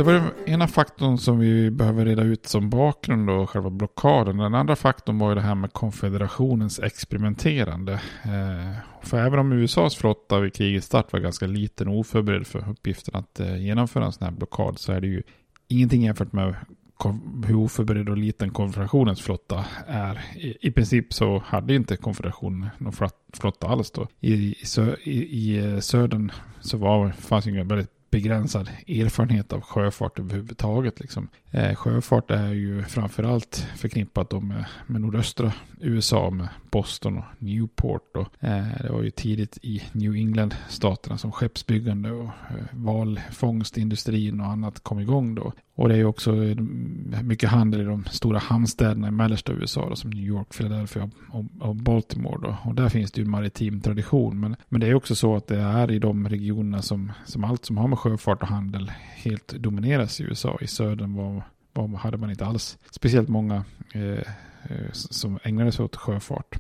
Det 0.02 0.06
var 0.06 0.14
den 0.14 0.32
ena 0.46 0.68
faktorn 0.68 1.18
som 1.18 1.40
vi 1.40 1.72
behöver 1.72 2.06
reda 2.06 2.24
ut 2.24 2.48
som 2.48 2.70
bakgrund 2.70 3.30
och 3.30 3.50
själva 3.50 3.70
blockaden. 3.70 4.38
Den 4.38 4.56
andra 4.56 4.76
faktorn 4.76 5.20
var 5.20 5.30
ju 5.30 5.36
det 5.36 5.42
här 5.42 5.56
med 5.56 5.74
konfederationens 5.74 6.80
experimenterande. 6.80 7.94
Eh, 8.24 8.76
för 9.02 9.18
även 9.18 9.40
om 9.40 9.52
USAs 9.52 9.96
flotta 9.96 10.40
vid 10.40 10.54
krigets 10.54 10.88
start 10.88 11.14
var 11.14 11.20
ganska 11.20 11.48
liten 11.48 11.88
och 11.88 12.00
oförberedd 12.00 12.48
för 12.48 12.70
uppgiften 12.70 13.16
att 13.16 13.40
eh, 13.40 13.58
genomföra 13.58 14.06
en 14.06 14.12
sån 14.12 14.26
här 14.26 14.32
blockad 14.32 14.80
så 14.80 14.92
är 14.92 15.02
det 15.02 15.08
ju 15.08 15.24
ingenting 15.68 16.04
jämfört 16.04 16.34
med 16.34 16.56
hur 17.46 17.56
oförberedd 17.56 18.10
och 18.10 18.18
liten 18.18 18.50
konfederationens 18.50 19.22
flotta 19.22 19.66
är. 19.88 20.22
I, 20.36 20.58
I, 20.62 20.72
princip 20.72 21.14
så 21.14 21.44
hade 21.46 21.76
inte 21.76 21.98
konfederationen 21.98 22.70
någon 22.78 22.94
flotta 23.34 23.68
alls 23.68 23.92
då. 23.92 24.08
I, 24.20 24.34
i, 24.34 24.56
i, 25.04 25.12
i 25.12 25.74
eh, 25.74 25.80
södern 25.80 26.32
så 26.60 26.78
var, 26.78 27.12
fanns 27.12 27.46
ju 27.46 27.60
en 27.60 27.68
väldigt 27.68 28.01
begränsad 28.12 28.70
erfarenhet 28.88 29.54
av 29.54 29.62
sjöfart 29.62 30.20
överhuvudtaget. 30.20 31.00
Liksom. 31.00 31.30
Eh, 31.54 31.76
sjöfart 31.76 32.32
är 32.32 32.54
ju 32.54 32.84
framförallt 32.84 33.68
förknippat 33.76 34.44
med, 34.44 34.66
med 34.88 35.02
nordöstra 35.02 35.54
USA 35.80 36.30
med 36.30 36.48
Boston 36.72 37.18
och 37.18 37.24
Newport. 37.40 38.18
Och, 38.18 38.44
eh, 38.44 38.66
det 38.82 38.92
var 38.92 39.04
ju 39.04 39.12
tidigt 39.12 39.58
i 39.62 39.84
New 39.92 40.16
England-staterna 40.16 41.18
som 41.18 41.32
skeppsbyggande 41.32 42.12
och 42.12 42.26
eh, 42.26 42.66
valfångstindustrin 42.72 44.42
och 44.42 44.48
annat 44.48 44.84
kom 44.84 45.00
igång 45.00 45.36
då. 45.36 45.54
Och 45.76 45.90
det 45.90 45.96
är 45.96 45.98
ju 45.98 46.06
också 46.06 46.44
eh, 46.44 46.58
mycket 47.24 47.50
handel 47.50 47.82
i 47.82 47.84
de 47.84 48.06
stora 48.06 48.40
hamnstäderna 48.40 49.08
i 49.08 49.12
mellersta 49.12 49.54
USA 49.54 49.90
då, 49.90 49.96
som 49.96 50.10
New 50.10 50.26
York, 50.26 50.58
Philadelphia 50.58 51.10
och, 51.32 51.46
och 51.60 51.76
Baltimore. 51.76 52.40
Då. 52.42 52.58
Och 52.70 52.76
där 52.76 52.90
finns 52.90 53.12
det 53.12 53.22
ju 53.22 53.26
en 53.26 53.32
maritim 53.32 53.82
tradition. 53.82 54.40
Men, 54.40 54.56
men 54.70 54.82
det 54.82 54.88
är 54.88 54.94
också 54.94 55.16
så 55.16 55.36
att 55.36 55.48
det 55.48 55.60
är 55.60 55.92
i 55.92 56.00
de 56.00 56.30
regionerna 56.30 56.82
som, 56.82 57.12
som 57.26 57.44
allt 57.44 57.66
som 57.66 57.78
har 57.78 57.88
med 57.88 58.00
sjöfart 58.00 58.42
och 58.42 58.48
handel 58.48 58.92
helt 59.24 59.48
domineras 59.48 60.20
i 60.20 60.24
USA. 60.24 60.58
I 60.62 60.68
södern 60.68 61.16
var, 61.16 61.44
var, 61.74 61.98
hade 61.98 62.18
man 62.18 62.30
inte 62.30 62.46
alls 62.46 62.78
speciellt 62.92 63.30
många 63.30 63.66
eh, 63.94 64.20
eh 64.64 64.92
som 64.92 65.40
ägnade 65.44 65.72
sig 65.72 65.86
åt 65.86 65.96
sjöfart. 65.96 66.60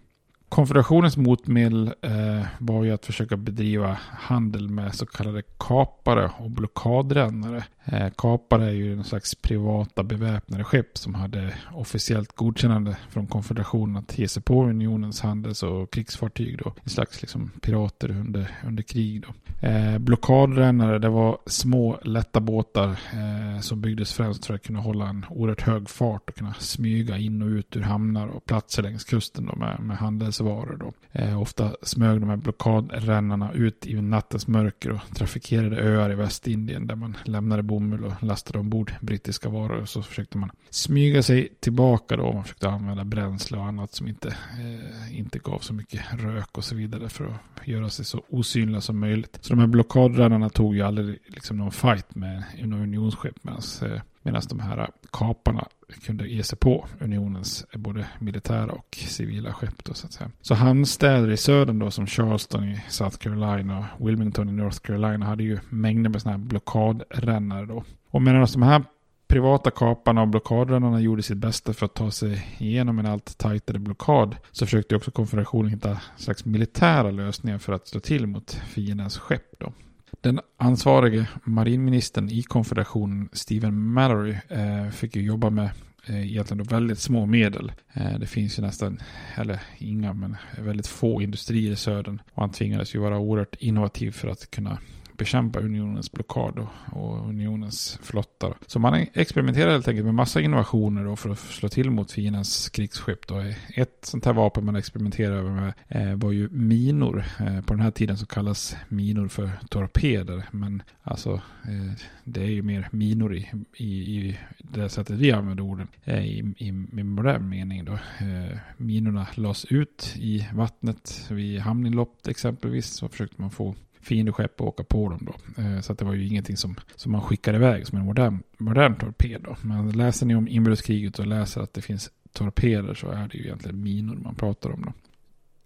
Konfederationens 0.51 1.17
motmedel 1.17 1.93
eh, 2.01 2.45
var 2.59 2.83
ju 2.83 2.91
att 2.91 3.05
försöka 3.05 3.37
bedriva 3.37 3.97
handel 4.11 4.69
med 4.69 4.95
så 4.95 5.05
kallade 5.05 5.41
kapare 5.57 6.31
och 6.37 6.51
blockadrännare. 6.51 7.63
Eh, 7.85 8.09
kapare 8.17 8.65
är 8.65 8.71
ju 8.71 8.93
en 8.93 9.03
slags 9.03 9.35
privata 9.35 10.03
beväpnade 10.03 10.63
skepp 10.63 10.97
som 10.97 11.15
hade 11.15 11.53
officiellt 11.73 12.35
godkännande 12.35 12.97
från 13.09 13.27
konfederationen 13.27 13.97
att 13.97 14.17
ge 14.17 14.27
sig 14.27 14.43
på 14.43 14.63
unionens 14.63 15.21
handels 15.21 15.63
och 15.63 15.91
krigsfartyg. 15.91 16.57
Då. 16.57 16.73
En 16.83 16.89
slags 16.89 17.21
liksom, 17.21 17.51
pirater 17.61 18.09
under, 18.11 18.57
under 18.65 18.83
krig. 18.83 19.21
Då. 19.21 19.67
Eh, 19.67 19.97
blockadrännare 19.97 20.99
det 20.99 21.09
var 21.09 21.37
små 21.45 21.99
lätta 22.03 22.39
båtar 22.39 22.89
eh, 22.89 23.61
som 23.61 23.81
byggdes 23.81 24.13
främst 24.13 24.45
för 24.45 24.53
att 24.53 24.63
kunna 24.63 24.79
hålla 24.79 25.07
en 25.09 25.25
oerhört 25.29 25.61
hög 25.61 25.89
fart 25.89 26.29
och 26.29 26.35
kunna 26.35 26.53
smyga 26.53 27.17
in 27.17 27.41
och 27.41 27.47
ut 27.47 27.75
ur 27.75 27.81
hamnar 27.81 28.27
och 28.27 28.45
platser 28.45 28.83
längs 28.83 29.03
kusten 29.03 29.45
då, 29.45 29.55
med, 29.55 29.79
med 29.79 29.97
handelsvaror. 30.41 30.77
Då. 30.77 30.93
Eh, 31.11 31.41
ofta 31.41 31.75
smög 31.81 32.19
de 32.19 32.29
här 32.29 32.37
blockadrännarna 32.37 33.53
ut 33.53 33.87
i 33.87 34.01
nattens 34.01 34.47
mörker 34.47 34.91
och 34.91 35.15
trafikerade 35.15 35.77
öar 35.77 36.11
i 36.11 36.15
Västindien 36.15 36.87
där 36.87 36.95
man 36.95 37.17
lämnade 37.25 37.63
bomull 37.63 38.05
och 38.05 38.23
lastade 38.23 38.59
ombord 38.59 38.93
brittiska 39.01 39.49
varor. 39.49 39.85
Så 39.85 40.03
försökte 40.03 40.37
man 40.37 40.51
smyga 40.69 41.23
sig 41.23 41.49
tillbaka 41.59 42.17
då. 42.17 42.33
Man 42.33 42.43
försökte 42.43 42.69
använda 42.69 43.03
bränsle 43.03 43.57
och 43.57 43.65
annat 43.65 43.93
som 43.93 44.07
inte, 44.07 44.27
eh, 44.27 45.19
inte 45.19 45.39
gav 45.39 45.59
så 45.59 45.73
mycket 45.73 46.01
rök 46.11 46.57
och 46.57 46.63
så 46.63 46.75
vidare 46.75 47.09
för 47.09 47.25
att 47.25 47.67
göra 47.67 47.89
sig 47.89 48.05
så 48.05 48.23
osynliga 48.29 48.81
som 48.81 48.99
möjligt. 48.99 49.37
Så 49.41 49.53
de 49.53 49.59
här 49.59 49.67
blockadrännarna 49.67 50.49
tog 50.49 50.75
ju 50.75 50.81
aldrig 50.81 51.19
liksom 51.27 51.57
någon 51.57 51.71
fight 51.71 52.15
med 52.15 52.43
en 52.57 52.73
unionsskepp 52.73 53.43
medan 53.43 53.61
eh, 53.81 54.01
Medan 54.23 54.41
de 54.49 54.59
här 54.59 54.89
kaparna 55.11 55.67
kunde 56.05 56.27
ge 56.27 56.43
sig 56.43 56.57
på 56.57 56.85
unionens 56.99 57.65
både 57.73 58.07
militära 58.19 58.71
och 58.71 58.97
civila 59.07 59.53
skepp. 59.53 59.83
Då, 59.83 59.93
så, 59.93 60.07
att 60.07 60.13
säga. 60.13 60.31
så 60.41 60.53
hamnstäder 60.53 61.31
i 61.31 61.37
södern 61.37 61.79
då 61.79 61.91
som 61.91 62.07
Charleston 62.07 62.63
i 62.63 62.83
South 62.89 63.17
Carolina 63.17 63.87
och 63.97 64.07
Wilmington 64.07 64.49
i 64.49 64.51
North 64.51 64.79
Carolina 64.79 65.25
hade 65.25 65.43
ju 65.43 65.59
mängder 65.69 66.09
med 66.09 66.21
sådana 66.21 66.37
här 66.37 66.45
blockadrännare 66.45 67.65
då. 67.65 67.83
Och 68.09 68.21
medan 68.21 68.47
de 68.53 68.61
här 68.61 68.83
privata 69.27 69.71
kaparna 69.71 70.21
och 70.21 70.27
blockadrännarna 70.27 70.99
gjorde 70.99 71.23
sitt 71.23 71.37
bästa 71.37 71.73
för 71.73 71.85
att 71.85 71.93
ta 71.93 72.11
sig 72.11 72.55
igenom 72.57 72.99
en 72.99 73.05
allt 73.05 73.37
tajtare 73.37 73.79
blockad 73.79 74.35
så 74.51 74.65
försökte 74.65 74.95
också 74.95 75.11
konfederationen 75.11 75.71
hitta 75.71 75.97
slags 76.17 76.45
militära 76.45 77.11
lösningar 77.11 77.57
för 77.57 77.73
att 77.73 77.87
slå 77.87 77.99
till 77.99 78.27
mot 78.27 78.51
fiendens 78.51 79.17
skepp. 79.17 79.59
Då. 79.59 79.73
Den 80.21 80.39
ansvarige 80.57 81.27
marinministern 81.43 82.29
i 82.29 82.41
konfederationen, 82.43 83.29
Stephen 83.33 83.81
Mallory, 83.81 84.35
eh, 84.49 84.89
fick 84.89 85.15
ju 85.15 85.21
jobba 85.21 85.49
med 85.49 85.69
eh, 86.05 86.31
egentligen 86.31 86.63
väldigt 86.63 86.99
små 86.99 87.25
medel. 87.25 87.71
Eh, 87.93 88.19
det 88.19 88.27
finns 88.27 88.59
ju 88.59 88.63
nästan, 88.63 88.99
eller 89.35 89.59
inga, 89.77 90.13
men 90.13 90.37
väldigt 90.57 90.87
få 90.87 91.21
industrier 91.21 91.71
i 91.71 91.75
södern. 91.75 92.21
Och 92.33 92.41
han 92.41 92.51
tvingades 92.51 92.95
ju 92.95 92.99
vara 92.99 93.19
oerhört 93.19 93.55
innovativ 93.59 94.11
för 94.11 94.27
att 94.27 94.51
kunna 94.51 94.77
bekämpa 95.21 95.59
unionens 95.59 96.11
blockad 96.11 96.59
och, 96.59 97.01
och 97.01 97.29
unionens 97.29 97.99
flottar. 98.03 98.53
Så 98.67 98.79
man 98.79 99.05
experimenterar 99.13 99.71
helt 99.71 99.87
enkelt 99.87 100.05
med 100.05 100.13
massa 100.13 100.41
innovationer 100.41 101.05
då 101.05 101.15
för 101.15 101.29
att 101.29 101.39
slå 101.39 101.69
till 101.69 101.91
mot 101.91 102.11
fiendens 102.11 102.69
krigsskepp. 102.69 103.27
Då. 103.27 103.43
Ett 103.75 103.99
sånt 104.01 104.25
här 104.25 104.33
vapen 104.33 104.65
man 104.65 104.75
experimenterade 104.75 105.43
med 105.51 105.73
eh, 105.87 106.15
var 106.15 106.31
ju 106.31 106.49
minor. 106.49 107.23
Eh, 107.39 107.61
på 107.61 107.73
den 107.73 107.83
här 107.83 107.91
tiden 107.91 108.17
så 108.17 108.25
kallas 108.25 108.75
minor 108.87 109.27
för 109.27 109.49
torpeder. 109.69 110.43
Men 110.51 110.83
alltså 111.03 111.33
eh, 111.67 111.93
det 112.23 112.41
är 112.41 112.51
ju 112.51 112.61
mer 112.61 112.89
minor 112.91 113.35
i, 113.35 113.49
i, 113.77 113.85
i 113.85 114.39
det 114.57 114.89
sättet 114.89 115.15
vi 115.15 115.31
använder 115.31 115.63
orden. 115.63 115.87
Eh, 116.03 116.25
I, 116.25 116.53
i, 116.57 116.67
i 116.67 117.03
modern 117.03 117.49
mening 117.49 117.85
då. 117.85 117.93
Eh, 117.93 118.57
minorna 118.77 119.27
lades 119.35 119.65
ut 119.65 120.13
i 120.17 120.47
vattnet 120.53 121.27
vid 121.29 121.59
hamninlopp 121.59 122.27
exempelvis. 122.27 122.85
Så 122.85 123.09
försökte 123.09 123.41
man 123.41 123.51
få 123.51 123.75
fiendeskepp 124.01 124.61
och 124.61 124.67
åka 124.67 124.83
på 124.83 125.09
dem 125.09 125.27
då. 125.31 125.61
Eh, 125.61 125.79
så 125.79 125.91
att 125.91 125.99
det 125.99 126.05
var 126.05 126.13
ju 126.13 126.27
ingenting 126.27 126.57
som, 126.57 126.75
som 126.95 127.11
man 127.11 127.21
skickar 127.21 127.53
iväg 127.53 127.87
som 127.87 127.97
en 127.97 128.05
modern, 128.05 128.43
modern 128.57 128.95
torped 128.95 129.41
då. 129.41 129.55
Men 129.61 129.91
läser 129.91 130.25
ni 130.25 130.35
om 130.35 130.47
inbördeskriget 130.47 131.19
och 131.19 131.27
läser 131.27 131.61
att 131.61 131.73
det 131.73 131.81
finns 131.81 132.09
torpeder 132.33 132.93
så 132.93 133.09
är 133.09 133.27
det 133.27 133.37
ju 133.37 133.43
egentligen 133.43 133.83
minor 133.83 134.15
man 134.15 134.35
pratar 134.35 134.71
om 134.71 134.81
då. 134.81 134.93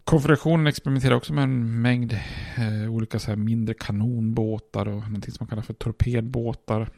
Konfederationen 0.03 0.67
experimenterar 0.67 1.15
också 1.15 1.33
med 1.33 1.43
en 1.43 1.81
mängd 1.81 2.13
eh, 2.57 2.93
olika 2.93 3.19
så 3.19 3.31
här 3.31 3.35
mindre 3.35 3.73
kanonbåtar 3.73 4.87
och 4.87 5.01
någonting 5.01 5.31
som 5.31 5.37
man 5.43 5.47
kallar 5.47 5.63
för 5.63 5.73
torpedbåtar. 5.73 6.89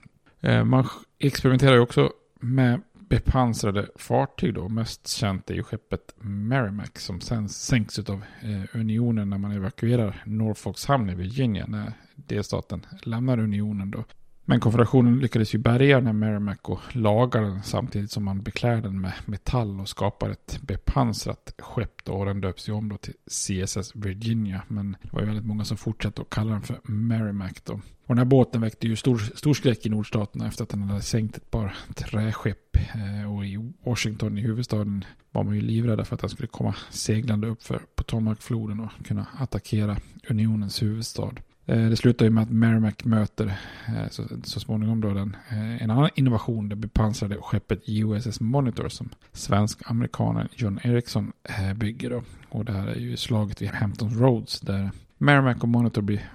Eh, 0.42 0.64
man 0.64 0.88
experimenterar 1.20 1.74
ju 1.74 1.80
också 1.80 2.12
med 2.40 2.82
bepansrade 3.10 3.88
fartyg 3.96 4.54
då. 4.54 4.70
Mest 4.70 5.08
känt 5.08 5.50
är 5.50 5.56
ju 5.56 5.64
skeppet 5.64 6.14
Merrimack 6.20 7.00
som 7.00 7.22
sen 7.22 7.50
sänks 7.50 8.00
av 8.00 8.24
eh, 8.42 8.80
unionen 8.80 9.30
när 9.30 9.38
man 9.38 9.52
evakuerar 9.52 10.24
Norfolks 10.26 10.86
hamn 10.86 11.10
i 11.10 11.16
Virginia 11.16 11.66
när 11.68 11.94
delstaten 12.16 12.86
lämnar 13.04 13.40
unionen 13.40 13.92
då. 13.92 14.04
Men 14.50 14.60
konfederationen 14.60 15.20
lyckades 15.20 15.56
ju 15.56 15.60
bärga 15.60 15.96
den 15.96 16.06
här 16.06 16.14
Merrimack 16.14 16.70
och 16.70 16.96
laga 16.96 17.42
den 17.42 17.64
samtidigt 17.64 18.12
som 18.12 18.24
man 18.24 18.42
beklär 18.42 18.82
den 18.82 19.02
med 19.02 19.14
metall 19.26 19.80
och 19.80 19.90
skapar 19.90 20.30
ett 20.30 20.60
bepansrat 20.62 21.54
skepp 21.60 22.04
då, 22.04 22.14
och 22.14 22.26
den 22.26 22.42
döps 22.42 22.70
ju 22.70 22.74
om 22.74 22.90
då 22.90 22.98
till 22.98 23.14
CSS 23.26 23.96
Virginia. 23.96 24.62
Men 24.68 24.98
det 25.02 25.14
var 25.14 25.20
ju 25.22 25.28
väldigt 25.28 25.46
många 25.46 25.66
som 25.66 25.78
fortsatte 25.78 26.22
att 26.22 26.30
kalla 26.30 26.52
den 26.52 26.62
för 26.62 26.80
Merrimack 26.84 27.66
då. 27.66 27.82
Och 28.08 28.16
den 28.16 28.18
här 28.18 28.26
båten 28.26 28.62
väckte 28.62 28.88
ju 28.88 28.96
stor, 28.96 29.18
stor 29.18 29.54
skräck 29.54 29.86
i 29.86 29.90
nordstaterna 29.90 30.48
efter 30.48 30.64
att 30.64 30.70
den 30.70 30.82
hade 30.82 31.02
sänkt 31.02 31.38
ett 31.38 31.52
par 31.52 31.78
träskepp. 31.96 32.76
Eh, 32.76 33.36
och 33.36 33.46
i 33.46 33.74
Washington, 33.84 34.38
i 34.38 34.42
huvudstaden, 34.42 35.06
var 35.32 35.44
man 35.44 35.56
ju 35.56 35.62
livrädda 35.62 36.06
för 36.06 36.16
att 36.16 36.22
den 36.22 36.30
skulle 36.30 36.48
komma 36.48 36.76
seglande 36.90 37.48
upp 37.48 37.64
för 37.64 37.82
Potomacfloden 37.96 38.80
och 38.80 39.06
kunna 39.06 39.28
attackera 39.38 39.98
unionens 40.30 40.82
huvudstad. 40.84 41.32
Eh, 41.66 41.90
det 41.90 41.96
slutar 41.96 42.26
ju 42.26 42.32
med 42.32 42.44
att 42.44 42.50
Merrimack 42.50 43.06
möter 43.06 43.60
eh, 43.88 44.10
så, 44.10 44.24
så 44.44 44.60
småningom 44.60 45.02
då 45.02 45.14
den, 45.14 45.38
en 45.80 45.92
annan 45.92 46.10
innovation, 46.16 46.70
det 46.70 46.76
bepansrade 46.76 47.38
skeppet 47.42 47.84
USS 47.86 48.40
Monitor 48.40 48.90
som 48.90 49.10
svensk-amerikanen 49.32 50.48
John 50.56 50.80
Ericsson 50.84 51.32
bygger. 51.76 52.10
Då. 52.10 52.24
Och 52.50 52.66
det 52.66 52.72
här 52.72 52.88
är 52.88 53.00
ju 53.00 53.18
slaget 53.18 53.62
vid 53.62 53.70
Hampton 53.70 54.20
Roads 54.20 54.60
där 54.60 54.92
Merrimack 55.18 55.64
och 55.64 55.70
Monitor 55.70 56.02
blir, 56.02 56.30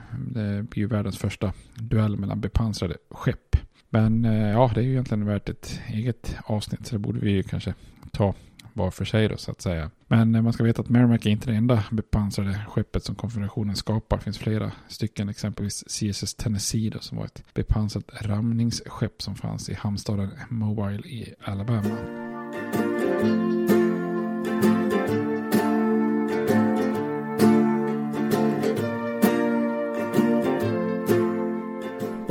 blir 0.62 0.78
ju 0.78 0.86
världens 0.86 1.18
första 1.18 1.52
duell 1.74 2.16
mellan 2.16 2.40
bepansrade 2.40 2.96
skepp. 3.10 3.56
Men 3.90 4.24
eh, 4.24 4.50
ja, 4.50 4.70
det 4.74 4.80
är 4.80 4.84
ju 4.84 4.90
egentligen 4.90 5.26
värt 5.26 5.48
ett 5.48 5.80
eget 5.88 6.36
avsnitt 6.44 6.86
så 6.86 6.94
det 6.94 6.98
borde 6.98 7.20
vi 7.20 7.30
ju 7.30 7.42
kanske 7.42 7.74
ta 8.10 8.34
var 8.72 8.90
för 8.90 9.04
sig 9.04 9.28
då 9.28 9.36
så 9.36 9.50
att 9.50 9.60
säga. 9.60 9.90
Men 10.06 10.34
eh, 10.34 10.42
man 10.42 10.52
ska 10.52 10.64
veta 10.64 10.82
att 10.82 10.88
Merrimack 10.88 11.26
är 11.26 11.30
inte 11.30 11.50
det 11.50 11.56
enda 11.56 11.84
bepansrade 11.90 12.64
skeppet 12.68 13.04
som 13.04 13.14
konfederationen 13.14 13.76
skapar. 13.76 14.16
Det 14.16 14.22
finns 14.22 14.38
flera 14.38 14.72
stycken, 14.88 15.28
exempelvis 15.28 15.84
CSS 15.88 16.34
Tennessee 16.34 16.90
då, 16.90 16.98
som 16.98 17.18
var 17.18 17.24
ett 17.24 17.44
bepansrat 17.54 18.04
ramningsskepp 18.20 19.22
som 19.22 19.34
fanns 19.34 19.68
i 19.68 19.74
hamnstaden 19.74 20.30
Mobile 20.48 21.08
i 21.08 21.34
Alabama. 21.44 21.96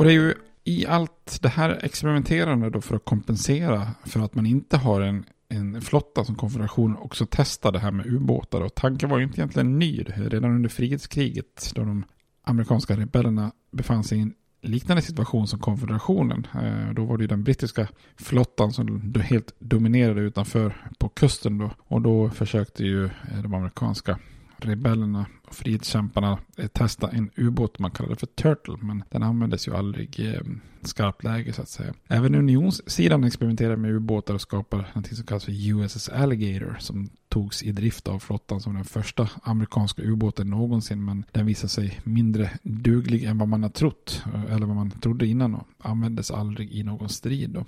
Och 0.02 0.08
det 0.08 0.12
är 0.14 0.20
ju 0.20 0.34
i 0.64 0.86
allt 0.86 1.38
det 1.42 1.48
här 1.48 1.80
experimenterande 1.82 2.70
då 2.70 2.80
för 2.80 2.96
att 2.96 3.04
kompensera 3.04 3.88
för 4.04 4.20
att 4.20 4.34
man 4.34 4.46
inte 4.46 4.76
har 4.76 5.00
en 5.00 5.24
en 5.48 5.80
flotta 5.82 6.24
som 6.24 6.34
konfederationen 6.34 6.96
också 6.96 7.26
testade 7.26 7.78
här 7.78 7.90
med 7.90 8.06
ubåtar. 8.06 8.60
Och 8.60 8.74
tanken 8.74 9.08
var 9.08 9.18
ju 9.18 9.24
inte 9.24 9.40
egentligen 9.40 9.78
ny. 9.78 10.04
Redan 10.16 10.50
under 10.50 10.68
frihetskriget 10.68 11.72
då 11.74 11.84
de 11.84 12.04
amerikanska 12.44 12.96
rebellerna 12.96 13.52
befann 13.72 14.04
sig 14.04 14.18
i 14.18 14.20
en 14.20 14.34
liknande 14.62 15.02
situation 15.02 15.48
som 15.48 15.58
konfederationen. 15.58 16.46
Eh, 16.54 16.94
då 16.94 17.04
var 17.04 17.16
det 17.16 17.22
ju 17.22 17.28
den 17.28 17.44
brittiska 17.44 17.88
flottan 18.16 18.72
som 18.72 19.14
helt 19.24 19.54
dominerade 19.58 20.20
utanför 20.20 20.86
på 20.98 21.08
kusten 21.08 21.58
då. 21.58 21.70
Och 21.78 22.02
då 22.02 22.30
försökte 22.30 22.84
ju 22.84 23.04
eh, 23.04 23.42
de 23.42 23.54
amerikanska 23.54 24.18
rebellerna 24.64 25.26
och 25.42 25.54
frihetskämparna 25.54 26.38
eh, 26.56 26.66
testa 26.66 27.10
en 27.10 27.30
ubåt 27.36 27.78
man 27.78 27.90
kallade 27.90 28.16
för 28.16 28.26
Turtle. 28.26 28.76
Men 28.80 29.04
den 29.08 29.22
användes 29.22 29.68
ju 29.68 29.76
aldrig 29.76 30.20
i 30.20 30.34
eh, 30.34 30.40
skarpt 30.82 31.24
läge 31.24 31.52
så 31.52 31.62
att 31.62 31.68
säga. 31.68 31.94
Även 32.08 32.34
unionssidan 32.34 33.24
experimenterade 33.24 33.76
med 33.76 33.90
ubåtar 33.90 34.34
och 34.34 34.40
skapade 34.40 34.84
något 34.94 35.16
som 35.16 35.26
kallas 35.26 35.44
för 35.44 35.52
USS 35.52 36.08
Alligator. 36.08 36.76
Som 36.80 37.10
togs 37.28 37.62
i 37.62 37.72
drift 37.72 38.08
av 38.08 38.18
flottan 38.18 38.60
som 38.60 38.74
den 38.74 38.84
första 38.84 39.28
amerikanska 39.42 40.02
ubåten 40.02 40.50
någonsin. 40.50 41.04
Men 41.04 41.24
den 41.32 41.46
visade 41.46 41.68
sig 41.68 42.00
mindre 42.04 42.50
duglig 42.62 43.24
än 43.24 43.38
vad 43.38 43.48
man 43.48 43.62
har 43.62 43.70
trott. 43.70 44.22
Eh, 44.34 44.54
eller 44.54 44.66
vad 44.66 44.76
man 44.76 44.90
trodde 44.90 45.26
innan 45.26 45.54
och 45.54 45.66
användes 45.78 46.30
aldrig 46.30 46.72
i 46.72 46.82
någon 46.82 47.08
strid. 47.08 47.50
Då. 47.50 47.64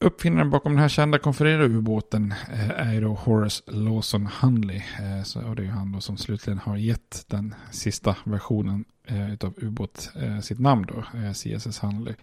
Uppfinnaren 0.00 0.50
bakom 0.50 0.72
den 0.72 0.80
här 0.80 0.88
kända 0.88 1.18
konfererade 1.18 1.64
ubåten 1.64 2.34
eh, 2.52 2.70
är 2.70 2.92
ju 2.92 3.00
då 3.00 3.14
Horace 3.14 3.62
Lawson 3.66 4.28
Hundley. 4.40 4.76
Eh, 4.76 5.22
så, 5.24 5.40
och 5.40 5.56
det 5.56 5.62
är 5.62 5.64
ju 5.64 5.70
han 5.70 5.92
då 5.92 6.00
som 6.00 6.16
slutligen 6.16 6.58
har 6.58 6.76
gett 6.76 7.24
den 7.28 7.54
sista 7.70 8.16
versionen 8.24 8.84
eh, 9.06 9.32
utav 9.32 9.54
ubåt 9.56 10.10
sitt 10.42 10.58
namn 10.58 10.86
då, 10.88 11.04
CSS 11.32 11.82
Hundley. 11.82 12.14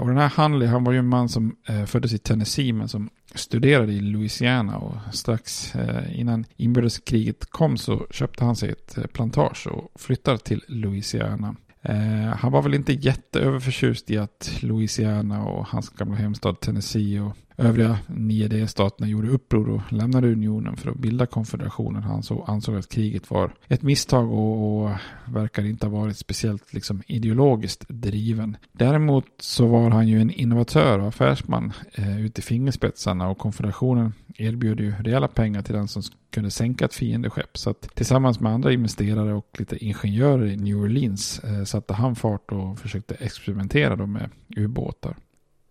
Och 0.00 0.06
den 0.06 0.16
här 0.16 0.32
Hundley, 0.36 0.68
han 0.68 0.84
var 0.84 0.92
ju 0.92 0.98
en 0.98 1.08
man 1.08 1.28
som 1.28 1.56
föddes 1.86 2.12
i 2.12 2.18
Tennessee 2.18 2.72
men 2.72 2.88
som 2.88 3.10
studerade 3.34 3.92
i 3.92 4.00
Louisiana 4.00 4.78
och 4.78 5.14
strax 5.14 5.72
innan 6.12 6.44
inbördeskriget 6.56 7.46
kom 7.50 7.76
så 7.76 8.06
köpte 8.10 8.44
han 8.44 8.56
sig 8.56 8.70
ett 8.70 9.12
plantage 9.12 9.66
och 9.66 10.00
flyttade 10.00 10.38
till 10.38 10.64
Louisiana. 10.68 11.56
Eh, 11.84 12.36
han 12.36 12.52
var 12.52 12.62
väl 12.62 12.74
inte 12.74 12.92
jätteöverförtjust 12.92 14.10
i 14.10 14.18
att 14.18 14.58
Louisiana 14.60 15.44
och 15.44 15.66
hans 15.66 15.90
gamla 15.90 16.14
hemstad 16.14 16.60
Tennessee 16.60 17.20
och 17.20 17.36
övriga 17.56 17.98
nio 18.06 18.48
delstaterna 18.48 19.08
gjorde 19.08 19.28
uppror 19.28 19.68
och 19.68 19.92
lämnade 19.92 20.32
unionen 20.32 20.76
för 20.76 20.90
att 20.90 20.96
bilda 20.96 21.26
konfederationen. 21.26 22.02
Han 22.02 22.22
så, 22.22 22.42
ansåg 22.42 22.76
att 22.76 22.88
kriget 22.88 23.30
var 23.30 23.54
ett 23.68 23.82
misstag 23.82 24.32
och, 24.32 24.82
och 24.82 24.90
verkar 25.24 25.64
inte 25.64 25.86
ha 25.86 26.00
varit 26.00 26.16
speciellt 26.18 26.72
liksom, 26.72 27.02
ideologiskt 27.06 27.84
driven. 27.88 28.56
Däremot 28.72 29.26
så 29.38 29.66
var 29.66 29.90
han 29.90 30.08
ju 30.08 30.20
en 30.20 30.30
innovatör 30.30 30.98
och 30.98 31.08
affärsman 31.08 31.72
eh, 31.92 32.24
ut 32.24 32.38
i 32.38 32.42
fingerspetsarna 32.42 33.28
och 33.28 33.38
konfederationen 33.38 34.12
erbjöd 34.36 34.80
ju 34.80 34.94
rejäla 35.00 35.28
pengar 35.28 35.62
till 35.62 35.74
den 35.74 35.88
som 35.88 36.02
kunde 36.30 36.50
sänka 36.50 36.84
ett 36.84 36.94
fiendeskepp. 36.94 37.58
Så 37.58 37.70
att 37.70 37.94
tillsammans 37.94 38.40
med 38.40 38.52
andra 38.52 38.72
investerare 38.72 39.32
och 39.34 39.56
lite 39.58 39.84
ingenjörer 39.84 40.46
i 40.46 40.56
New 40.56 40.76
Orleans 40.76 41.38
eh, 41.38 41.64
satte 41.64 41.94
han 41.94 42.16
fart 42.16 42.52
och 42.52 42.78
försökte 42.78 43.14
experimentera 43.14 43.96
då 43.96 44.06
med 44.06 44.30
ubåtar. 44.56 45.16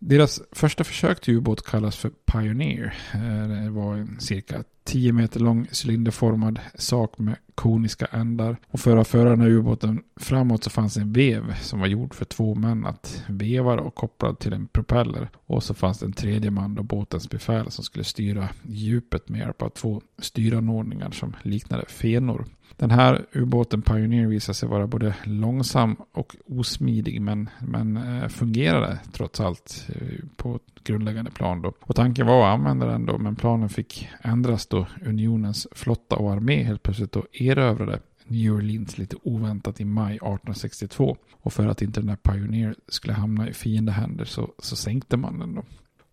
Deras 0.05 0.41
första 0.51 0.83
försök 0.83 1.21
till 1.21 1.33
ubåt 1.33 1.65
kallas 1.65 1.95
för 1.95 2.09
Pioneer. 2.09 2.93
Eh, 3.13 3.63
det 3.63 3.69
var 3.69 3.95
en 3.95 4.19
cirka 4.19 4.63
10 4.83 5.13
meter 5.13 5.39
lång 5.39 5.67
cylinderformad 5.83 6.59
sak 6.75 7.17
med 7.17 7.35
koniska 7.55 8.05
ändar. 8.05 8.57
Och 8.67 8.79
för 8.79 8.97
att 8.97 9.07
föra 9.07 9.29
den 9.29 9.41
här 9.41 9.49
ubåten 9.49 10.03
framåt 10.15 10.63
så 10.63 10.69
fanns 10.69 10.97
en 10.97 11.13
vev 11.13 11.55
som 11.61 11.79
var 11.79 11.87
gjord 11.87 12.13
för 12.13 12.25
två 12.25 12.55
män 12.55 12.85
att 12.85 13.23
veva 13.27 13.73
och 13.73 13.95
kopplad 13.95 14.39
till 14.39 14.53
en 14.53 14.67
propeller. 14.67 15.29
Och 15.45 15.63
så 15.63 15.73
fanns 15.73 15.99
det 15.99 16.05
en 16.05 16.13
tredje 16.13 16.51
man 16.51 16.75
då 16.75 16.83
båtens 16.83 17.29
befäl 17.29 17.71
som 17.71 17.83
skulle 17.83 18.05
styra 18.05 18.49
djupet 18.63 19.29
med 19.29 19.39
hjälp 19.39 19.61
av 19.61 19.69
två 19.69 20.01
styranordningar 20.19 21.11
som 21.11 21.35
liknade 21.43 21.85
fenor. 21.85 22.45
Den 22.77 22.91
här 22.91 23.25
ubåten 23.33 23.81
Pioneer 23.81 24.27
visade 24.27 24.53
sig 24.53 24.69
vara 24.69 24.87
både 24.87 25.15
långsam 25.23 25.95
och 26.11 26.35
osmidig 26.45 27.21
men, 27.21 27.49
men 27.61 27.97
eh, 27.97 28.27
fungerade 28.27 28.99
trots 29.11 29.39
allt 29.39 29.89
eh, 29.89 30.25
på 30.35 30.55
ett 30.55 30.83
grundläggande 30.83 31.31
plan. 31.31 31.61
Då. 31.61 31.73
Och 31.79 31.95
tanken 31.95 32.27
var 32.27 32.47
att 32.47 32.53
använda 32.53 32.85
den 32.85 33.05
då 33.05 33.17
men 33.17 33.35
planen 33.35 33.69
fick 33.69 34.09
ändras 34.21 34.67
då 34.67 34.87
unionens 35.05 35.67
flotta 35.71 36.15
och 36.15 36.31
armé 36.31 36.63
helt 36.63 36.83
plötsligt 36.83 37.11
då 37.11 37.25
erövrade 37.31 37.99
New 38.27 38.53
Orleans 38.53 38.97
lite 38.97 39.15
oväntat 39.23 39.81
i 39.81 39.85
maj 39.85 40.15
1862. 40.15 41.17
Och 41.31 41.53
för 41.53 41.67
att 41.67 41.81
inte 41.81 41.99
den 41.99 42.09
här 42.09 42.15
Pioneer 42.15 42.75
skulle 42.87 43.13
hamna 43.13 43.49
i 43.49 43.53
fiendehänder 43.53 44.25
så, 44.25 44.53
så 44.59 44.75
sänkte 44.75 45.17
man 45.17 45.39
den 45.39 45.55
då. 45.55 45.63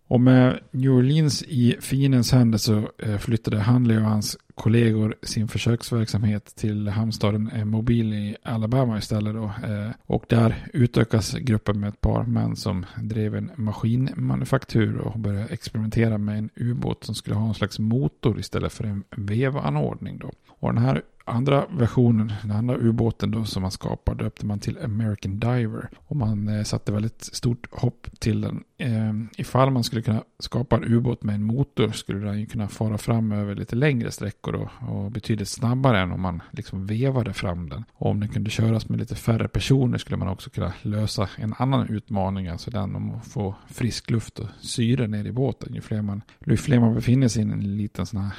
Och 0.07 0.21
med 0.21 0.61
New 0.71 0.93
Orleans 0.93 1.43
i 1.43 1.77
fiendens 1.81 2.33
händer 2.33 2.59
så 2.59 2.91
eh, 2.99 3.19
flyttade 3.19 3.59
Handley 3.59 3.97
och 3.97 4.05
hans 4.05 4.37
kollegor 4.61 5.15
sin 5.23 5.49
försöksverksamhet 5.49 6.57
till 6.57 6.89
hamnstaden 6.89 7.51
eh, 7.55 7.65
Mobil 7.65 8.13
i 8.15 8.37
Alabama 8.43 8.99
istället. 8.99 9.35
Då. 9.35 9.45
Eh, 9.45 9.91
och 10.07 10.25
där 10.29 10.67
utökas 10.73 11.35
gruppen 11.35 11.81
med 11.81 11.89
ett 11.89 12.01
par 12.01 12.25
män 12.25 12.57
som 12.57 12.87
drev 12.97 13.37
en 13.37 13.51
maskinmanufaktur 13.57 14.97
och 14.97 15.19
började 15.19 15.47
experimentera 15.47 16.19
med 16.19 16.39
en 16.39 16.51
ubåt 16.55 17.05
som 17.05 17.15
skulle 17.15 17.37
ha 17.37 17.49
en 17.49 17.55
slags 17.55 17.79
motor 17.79 18.41
istället 18.41 18.73
för 18.73 18.85
en 18.85 19.05
vevanordning. 19.11 20.19
Då. 20.19 20.31
Och 20.49 20.75
den 20.75 20.83
här 20.83 21.03
andra 21.31 21.67
versionen, 21.71 22.33
den 22.43 22.51
andra 22.51 22.77
ubåten 22.77 23.31
då 23.31 23.45
som 23.45 23.63
man 23.63 23.71
skapade 23.71 24.25
döpte 24.25 24.47
man 24.47 24.59
till 24.59 24.79
American 24.85 25.41
Diver. 25.41 25.89
Och 26.07 26.17
man 26.17 26.49
eh, 26.49 26.63
satte 26.63 26.93
väldigt 26.93 27.23
stort 27.23 27.67
hopp 27.71 28.07
till 28.19 28.41
den. 28.41 28.65
Eh, 28.79 29.13
ifall 29.37 29.71
man 29.71 29.85
skulle 29.85 30.03
kunna 30.03 30.25
skapa 30.39 30.77
en 30.77 30.85
ubåt 30.85 31.23
med 31.23 31.35
en 31.35 31.43
motor 31.43 31.91
skulle 31.91 32.27
den 32.27 32.41
ju 32.41 32.47
kunna 32.47 32.69
fara 32.69 32.99
fram 32.99 33.33
över 33.33 33.55
lite 33.55 33.77
längre 33.77 34.11
sträckor 34.11 34.53
då, 34.53 34.71
och 34.93 35.11
betydligt 35.11 35.49
snabbare 35.49 36.01
än 36.01 36.13
om 36.13 36.21
man 36.21 36.43
liksom 36.51 36.87
vevade 36.87 37.33
fram 37.33 37.69
den. 37.69 37.85
Och 37.93 38.11
om 38.11 38.21
den 38.21 38.29
kunde 38.29 38.51
köras 38.51 38.89
med 38.89 38.99
lite 38.99 39.15
färre 39.15 39.49
personer 39.49 39.99
skulle 39.99 40.17
man 40.17 40.29
också 40.29 40.51
kunna 40.51 40.73
lösa 40.83 41.29
en 41.37 41.55
annan 41.59 41.89
utmaning, 41.89 42.49
alltså 42.49 42.71
den 42.71 42.97
om 42.97 43.15
att 43.15 43.27
få 43.27 43.55
frisk 43.69 44.11
luft 44.11 44.39
och 44.39 44.47
syre 44.61 45.07
ner 45.07 45.25
i 45.25 45.33
båten. 45.33 45.75
Ju 45.75 45.81
fler 45.81 46.03
man, 46.03 46.23
ju 46.47 46.57
fler 46.57 46.81
man 46.81 46.95
befinner 46.95 47.29
sig 47.29 47.43
i 47.43 47.51
en 47.51 47.77
liten 47.77 48.07
sån 48.07 48.21
här 48.21 48.33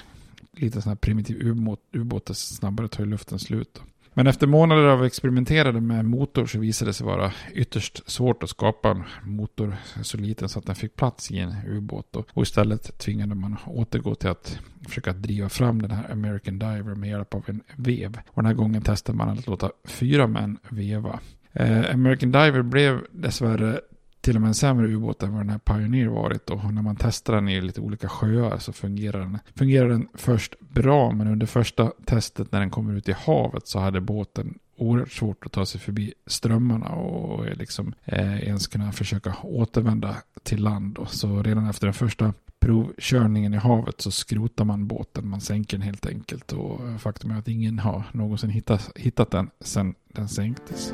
lite 0.58 0.82
sån 0.82 0.90
här 0.90 0.96
primitiv 0.96 1.38
ubåt, 1.42 1.80
ubåt 1.94 2.26
desto 2.26 2.56
snabbare 2.56 2.88
tar 2.88 3.06
luften 3.06 3.40
slut. 3.40 3.82
Men 4.14 4.28
efter 4.28 4.48
månader 4.48 4.84
av 4.84 5.06
experimenterande 5.06 5.82
med 5.82 6.06
motor 6.06 6.46
så 6.46 6.60
visade 6.60 6.90
det 6.90 6.94
sig 6.94 7.06
vara 7.06 7.32
ytterst 7.54 8.12
svårt 8.12 8.44
att 8.44 8.50
skapa 8.50 8.90
en 8.90 9.04
motor 9.36 9.76
så 10.02 10.18
liten 10.18 10.50
så 10.50 10.60
att 10.60 10.66
den 10.66 10.76
fick 10.76 10.96
plats 10.96 11.32
i 11.32 11.40
en 11.40 11.54
ubåt. 11.68 12.16
Och 12.16 12.44
istället 12.44 12.98
tvingade 12.98 13.36
man 13.36 13.58
återgå 13.66 14.16
till 14.16 14.30
att 14.30 14.60
försöka 14.88 15.14
driva 15.14 15.50
fram 15.50 15.82
den 15.82 15.92
här 15.92 16.12
American 16.12 16.60
Diver 16.60 16.96
med 16.96 17.10
hjälp 17.10 17.34
av 17.34 17.44
en 17.48 17.62
vev. 17.76 18.20
Och 18.28 18.44
den 18.44 18.46
här 18.46 18.54
gången 18.54 18.82
testade 18.82 19.18
man 19.18 19.30
att 19.30 19.48
låta 19.48 19.72
fyra 19.84 20.28
män 20.28 20.58
veva. 20.70 21.20
Eh, 21.54 21.94
American 21.94 22.32
Diver 22.32 22.62
blev 22.62 23.02
dessvärre 23.12 23.82
till 24.22 24.36
och 24.36 24.42
med 24.42 24.48
en 24.48 24.56
sämre 24.56 24.88
ubåt 24.88 25.24
än 25.24 25.34
vad 25.34 25.42
den 25.42 25.50
här 25.50 25.58
Pioneer 25.58 26.08
varit. 26.08 26.50
Och 26.50 26.74
när 26.74 26.82
man 26.82 26.96
testar 26.96 27.36
den 27.36 27.50
i 27.50 27.62
lite 27.62 27.82
olika 27.82 28.10
sjöar 28.10 28.58
så 28.58 28.74
fungerar 28.74 29.20
den, 29.20 29.40
fungerar 29.56 29.90
den 29.90 30.08
först 30.14 30.60
bra. 30.60 31.12
Men 31.12 31.28
under 31.28 31.46
första 31.46 31.92
testet 32.06 32.52
när 32.52 32.60
den 32.60 32.70
kommer 32.70 32.94
ut 32.94 33.10
i 33.10 33.12
havet 33.12 33.68
så 33.68 33.80
hade 33.80 34.02
båten 34.02 34.60
oerhört 34.78 35.12
svårt 35.12 35.46
att 35.46 35.52
ta 35.52 35.66
sig 35.66 35.82
förbi 35.82 36.14
strömmarna 36.26 36.90
och 36.90 37.58
liksom 37.58 37.94
eh, 38.06 38.44
ens 38.44 38.68
kunna 38.68 38.92
försöka 38.92 39.36
återvända 39.44 40.16
till 40.44 40.64
land. 40.64 40.96
Då. 40.96 41.06
så 41.06 41.44
redan 41.44 41.70
efter 41.70 41.88
den 41.88 41.94
första 41.94 42.34
provkörningen 42.60 43.54
i 43.54 43.58
havet 43.58 44.02
så 44.02 44.12
skrotar 44.12 44.66
man 44.66 44.88
båten, 44.88 45.28
man 45.28 45.42
sänker 45.42 45.78
den 45.78 45.86
helt 45.86 46.06
enkelt. 46.06 46.54
Och 46.54 47.02
faktum 47.02 47.32
är 47.32 47.40
att 47.40 47.48
ingen 47.48 47.80
har 47.80 48.04
någonsin 48.12 48.50
hittat, 48.50 48.92
hittat 48.96 49.32
den 49.32 49.50
sedan 49.62 49.96
den 50.08 50.30
sänktes. 50.30 50.94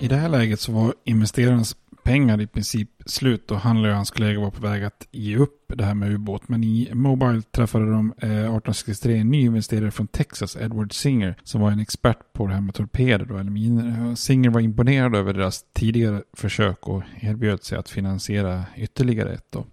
I 0.00 0.08
det 0.08 0.16
här 0.16 0.28
läget 0.28 0.60
så 0.60 0.72
var 0.72 0.94
investerarens 1.04 1.76
pengar 2.02 2.40
i 2.40 2.46
princip 2.46 2.88
slut 3.06 3.50
och 3.50 3.58
han 3.58 3.84
och 3.84 3.94
hans 3.94 4.10
kollega 4.10 4.40
var 4.40 4.50
på 4.50 4.60
väg 4.60 4.84
att 4.84 5.08
ge 5.10 5.36
upp 5.36 5.72
det 5.76 5.84
här 5.84 5.94
med 5.94 6.12
ubåt. 6.12 6.48
Men 6.48 6.64
i 6.64 6.90
Mobile 6.92 7.42
träffade 7.42 7.90
de 7.90 8.14
eh, 8.18 8.28
1863 8.28 9.16
en 9.16 9.30
ny 9.30 9.40
investerare 9.40 9.90
från 9.90 10.06
Texas, 10.06 10.56
Edward 10.56 10.92
Singer, 10.92 11.36
som 11.42 11.60
var 11.60 11.70
en 11.70 11.80
expert 11.80 12.32
på 12.32 12.46
det 12.46 12.54
här 12.54 12.60
med 12.60 12.74
torpeder 12.74 13.32
och 13.32 13.40
eller. 13.40 14.16
Singer 14.16 14.50
var 14.50 14.60
imponerad 14.60 15.16
över 15.16 15.32
deras 15.32 15.64
tidigare 15.72 16.22
försök 16.32 16.88
och 16.88 17.02
erbjöd 17.20 17.64
sig 17.64 17.78
att 17.78 17.88
finansiera 17.88 18.64
ytterligare 18.76 19.32
ett 19.32 19.52
då. 19.52 19.66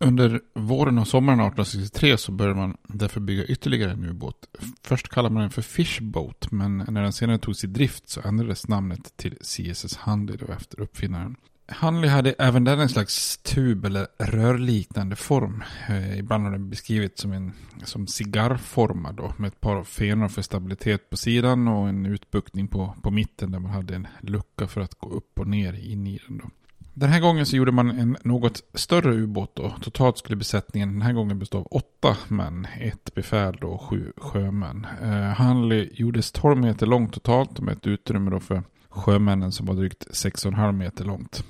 Under 0.00 0.40
våren 0.54 0.98
och 0.98 1.08
sommaren 1.08 1.40
1863 1.40 2.18
så 2.18 2.32
började 2.32 2.58
man 2.58 2.76
därför 2.82 3.20
bygga 3.20 3.44
ytterligare 3.44 3.92
en 3.92 4.04
ubåt. 4.04 4.58
Först 4.82 5.08
kallade 5.08 5.34
man 5.34 5.42
den 5.42 5.50
för 5.50 5.62
Fishboat, 5.62 6.50
men 6.50 6.84
när 6.88 7.02
den 7.02 7.12
senare 7.12 7.38
togs 7.38 7.64
i 7.64 7.66
drift 7.66 8.08
så 8.08 8.20
ändrades 8.20 8.68
namnet 8.68 9.16
till 9.16 9.36
CSS 9.40 9.96
Handley 9.96 10.36
då 10.36 10.52
efter 10.52 10.80
uppfinnaren. 10.80 11.36
Handley 11.70 12.10
hade 12.10 12.34
även 12.38 12.64
den 12.64 12.80
en 12.80 12.88
slags 12.88 13.38
tub 13.38 13.84
eller 13.84 14.06
rörliknande 14.18 15.16
form. 15.16 15.64
Eh, 15.88 16.18
ibland 16.18 16.44
har 16.44 16.52
den 16.52 16.70
beskrivits 16.70 17.22
som 17.22 17.32
en 17.32 17.52
som 17.84 18.06
cigarrformad 18.06 19.14
då, 19.14 19.34
med 19.36 19.48
ett 19.48 19.60
par 19.60 19.84
fenor 19.84 20.28
för 20.28 20.42
stabilitet 20.42 21.10
på 21.10 21.16
sidan 21.16 21.68
och 21.68 21.88
en 21.88 22.06
utbuktning 22.06 22.68
på, 22.68 22.96
på 23.02 23.10
mitten 23.10 23.52
där 23.52 23.58
man 23.58 23.70
hade 23.70 23.94
en 23.94 24.06
lucka 24.20 24.66
för 24.66 24.80
att 24.80 24.94
gå 24.94 25.10
upp 25.10 25.40
och 25.40 25.48
ner 25.48 25.72
in 25.72 26.06
i 26.06 26.20
den. 26.28 26.38
Då. 26.38 26.50
Den 26.98 27.10
här 27.10 27.20
gången 27.20 27.46
så 27.46 27.56
gjorde 27.56 27.72
man 27.72 27.90
en 27.90 28.16
något 28.24 28.62
större 28.74 29.14
ubåt 29.14 29.56
då. 29.56 29.74
Totalt 29.82 30.18
skulle 30.18 30.36
besättningen 30.36 30.92
den 30.92 31.02
här 31.02 31.12
gången 31.12 31.38
bestå 31.38 31.58
av 31.58 31.66
åtta 31.70 32.16
män, 32.28 32.66
ett 32.80 33.14
befäl 33.14 33.56
då 33.60 33.68
och 33.68 33.82
sju 33.82 34.12
sjömän. 34.16 34.86
Eh, 35.02 35.10
Hanley 35.10 35.90
gjordes 35.92 36.32
12 36.32 36.58
meter 36.58 36.86
långt 36.86 37.12
totalt 37.12 37.60
med 37.60 37.76
ett 37.76 37.86
utrymme 37.86 38.30
då 38.30 38.40
för 38.40 38.62
sjömännen 38.88 39.52
som 39.52 39.66
var 39.66 39.74
drygt 39.74 40.06
6,5 40.12 40.72
meter 40.72 41.04
långt. 41.04 41.44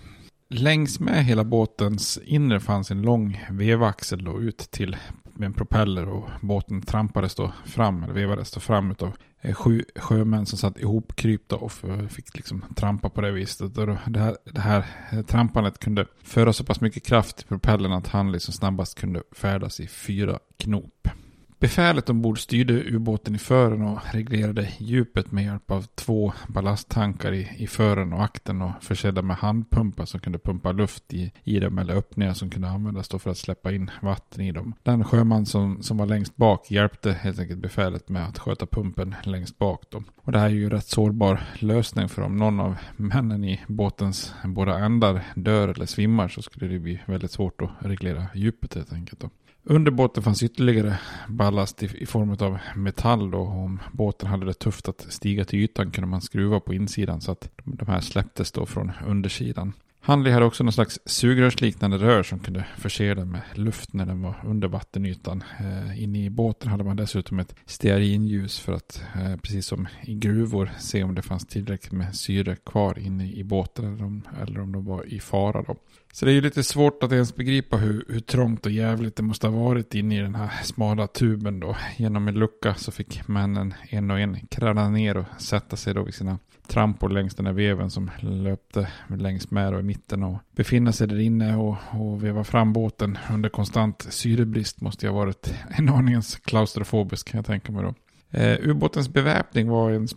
Längs 0.48 1.00
med 1.00 1.24
hela 1.24 1.44
båtens 1.44 2.18
inre 2.24 2.60
fanns 2.60 2.90
en 2.90 3.02
lång 3.02 3.46
vevaxel 3.50 4.24
då 4.24 4.40
ut 4.40 4.58
till 4.58 4.96
med 5.38 5.46
en 5.46 5.52
propeller 5.52 6.08
och 6.08 6.28
båten 6.40 6.82
trampades 6.82 7.34
då 7.34 7.52
fram, 7.64 8.02
eller 8.02 8.14
vevades 8.14 8.50
då 8.50 8.60
fram 8.60 8.90
utav 8.90 9.12
eh, 9.40 9.54
sju 9.54 9.84
sjömän 9.96 10.46
som 10.46 10.58
satt 10.58 10.78
ihopkrypta 10.78 11.56
och 11.56 11.72
fick 12.08 12.36
liksom 12.36 12.64
trampa 12.76 13.10
på 13.10 13.20
det 13.20 13.32
viset. 13.32 13.78
Och 13.78 13.86
det 13.86 14.20
här, 14.20 14.36
det 14.44 14.60
här 14.60 14.86
eh, 15.12 15.22
trampandet 15.22 15.78
kunde 15.78 16.06
föra 16.22 16.52
så 16.52 16.64
pass 16.64 16.80
mycket 16.80 17.06
kraft 17.06 17.42
i 17.42 17.44
propellern 17.44 17.92
att 17.92 18.08
han 18.08 18.32
liksom 18.32 18.54
snabbast 18.54 18.98
kunde 18.98 19.22
färdas 19.32 19.80
i 19.80 19.86
fyra 19.86 20.38
knop. 20.56 21.08
Befälet 21.60 22.10
ombord 22.10 22.40
styrde 22.40 22.72
ubåten 22.74 23.34
i 23.34 23.38
fören 23.38 23.82
och 23.82 23.98
reglerade 24.12 24.68
djupet 24.78 25.32
med 25.32 25.44
hjälp 25.44 25.70
av 25.70 25.82
två 25.94 26.32
ballasttankar 26.48 27.32
i, 27.32 27.48
i 27.58 27.66
fören 27.66 28.12
och 28.12 28.24
akten 28.24 28.62
och 28.62 28.72
försedda 28.80 29.22
med 29.22 29.36
handpumpar 29.36 30.04
som 30.04 30.20
kunde 30.20 30.38
pumpa 30.38 30.72
luft 30.72 31.14
i, 31.14 31.32
i 31.44 31.60
dem 31.60 31.78
eller 31.78 31.94
öppningar 31.94 32.34
som 32.34 32.50
kunde 32.50 32.68
användas 32.68 33.08
för 33.08 33.30
att 33.30 33.38
släppa 33.38 33.72
in 33.72 33.90
vatten 34.02 34.44
i 34.44 34.52
dem. 34.52 34.74
Den 34.82 35.04
sjöman 35.04 35.46
som, 35.46 35.82
som 35.82 35.96
var 35.96 36.06
längst 36.06 36.36
bak 36.36 36.70
hjälpte 36.70 37.12
helt 37.12 37.38
enkelt 37.38 37.60
befälet 37.60 38.08
med 38.08 38.28
att 38.28 38.38
sköta 38.38 38.66
pumpen 38.66 39.14
längst 39.22 39.58
bak. 39.58 39.82
Då. 39.90 40.02
Och 40.22 40.32
det 40.32 40.38
här 40.38 40.46
är 40.46 40.50
ju 40.50 40.64
en 40.64 40.70
rätt 40.70 40.88
sårbar 40.88 41.40
lösning 41.58 42.08
för 42.08 42.22
om 42.22 42.36
någon 42.36 42.60
av 42.60 42.76
männen 42.96 43.44
i 43.44 43.60
båtens 43.66 44.34
båda 44.44 44.78
ändar 44.78 45.24
dör 45.34 45.68
eller 45.68 45.86
svimmar 45.86 46.28
så 46.28 46.42
skulle 46.42 46.68
det 46.68 46.78
bli 46.78 47.00
väldigt 47.06 47.30
svårt 47.30 47.62
att 47.62 47.70
reglera 47.80 48.26
djupet 48.34 48.74
helt 48.74 48.92
enkelt. 48.92 49.20
Då. 49.20 49.30
Under 49.70 49.90
båten 49.90 50.22
fanns 50.22 50.42
ytterligare 50.42 50.98
ballast 51.28 51.82
i, 51.82 51.86
i 52.02 52.06
form 52.06 52.36
av 52.40 52.58
metall 52.76 53.30
då. 53.30 53.38
Om 53.38 53.80
båten 53.92 54.28
hade 54.28 54.46
det 54.46 54.54
tufft 54.54 54.88
att 54.88 55.06
stiga 55.08 55.44
till 55.44 55.58
ytan 55.58 55.90
kunde 55.90 56.08
man 56.08 56.20
skruva 56.20 56.60
på 56.60 56.74
insidan 56.74 57.20
så 57.20 57.32
att 57.32 57.50
de 57.64 57.88
här 57.88 58.00
släpptes 58.00 58.52
då 58.52 58.66
från 58.66 58.92
undersidan. 59.06 59.72
Handley 60.00 60.32
hade 60.32 60.46
också 60.46 60.64
någon 60.64 60.72
slags 60.72 60.98
sugrörsliknande 61.04 61.98
rör 61.98 62.22
som 62.22 62.38
kunde 62.38 62.64
förse 62.78 63.14
den 63.14 63.30
med 63.30 63.40
luft 63.54 63.92
när 63.92 64.06
den 64.06 64.22
var 64.22 64.34
under 64.44 64.68
vattenytan. 64.68 65.44
Eh, 65.60 66.02
inne 66.02 66.24
i 66.24 66.30
båten 66.30 66.70
hade 66.70 66.84
man 66.84 66.96
dessutom 66.96 67.38
ett 67.38 67.54
stearinljus 67.66 68.58
för 68.58 68.72
att, 68.72 69.02
eh, 69.14 69.36
precis 69.36 69.66
som 69.66 69.88
i 70.02 70.14
gruvor, 70.14 70.70
se 70.78 71.04
om 71.04 71.14
det 71.14 71.22
fanns 71.22 71.46
tillräckligt 71.46 71.92
med 71.92 72.16
syre 72.16 72.56
kvar 72.56 72.98
inne 72.98 73.32
i 73.32 73.44
båten 73.44 73.94
eller 73.94 74.04
om, 74.04 74.22
eller 74.42 74.60
om 74.60 74.72
de 74.72 74.84
var 74.84 75.06
i 75.06 75.20
fara. 75.20 75.62
Då. 75.62 75.76
Så 76.12 76.24
det 76.24 76.30
är 76.30 76.34
ju 76.34 76.40
lite 76.40 76.62
svårt 76.62 77.02
att 77.02 77.12
ens 77.12 77.36
begripa 77.36 77.76
hur, 77.76 78.04
hur 78.08 78.20
trångt 78.20 78.66
och 78.66 78.72
jävligt 78.72 79.16
det 79.16 79.22
måste 79.22 79.48
ha 79.48 79.64
varit 79.64 79.94
inne 79.94 80.18
i 80.18 80.22
den 80.22 80.34
här 80.34 80.50
smala 80.62 81.06
tuben 81.06 81.60
då. 81.60 81.76
Genom 81.96 82.28
en 82.28 82.34
lucka 82.34 82.74
så 82.74 82.92
fick 82.92 83.28
männen 83.28 83.74
en 83.88 84.10
och 84.10 84.20
en 84.20 84.46
kräla 84.46 84.88
ner 84.88 85.16
och 85.16 85.26
sätta 85.38 85.76
sig 85.76 85.94
då 85.94 86.02
vid 86.02 86.14
sina 86.14 86.38
trampor 86.66 87.08
längs 87.08 87.34
den 87.34 87.46
här 87.46 87.52
veven 87.52 87.90
som 87.90 88.10
löpte 88.20 88.88
längs 89.08 89.50
med 89.50 89.74
och 89.74 89.80
i 89.80 89.82
mitten 89.82 90.22
och 90.22 90.38
befinna 90.56 90.92
sig 90.92 91.06
där 91.06 91.20
inne 91.20 91.56
och, 91.56 91.76
och 91.92 92.24
veva 92.24 92.44
fram 92.44 92.72
båten 92.72 93.18
under 93.30 93.48
konstant 93.48 94.06
syrebrist 94.10 94.80
måste 94.80 95.06
ju 95.06 95.12
ha 95.12 95.18
varit 95.18 95.54
en 95.70 95.88
aningens 95.88 96.36
klaustrofobisk 96.36 97.28
kan 97.28 97.38
jag 97.38 97.46
tänka 97.46 97.72
mig 97.72 97.82
då. 97.82 97.94
Eh, 98.30 98.58
ubåtens 98.60 99.08
beväpning 99.08 99.68
var 99.68 99.90
en 99.90 100.08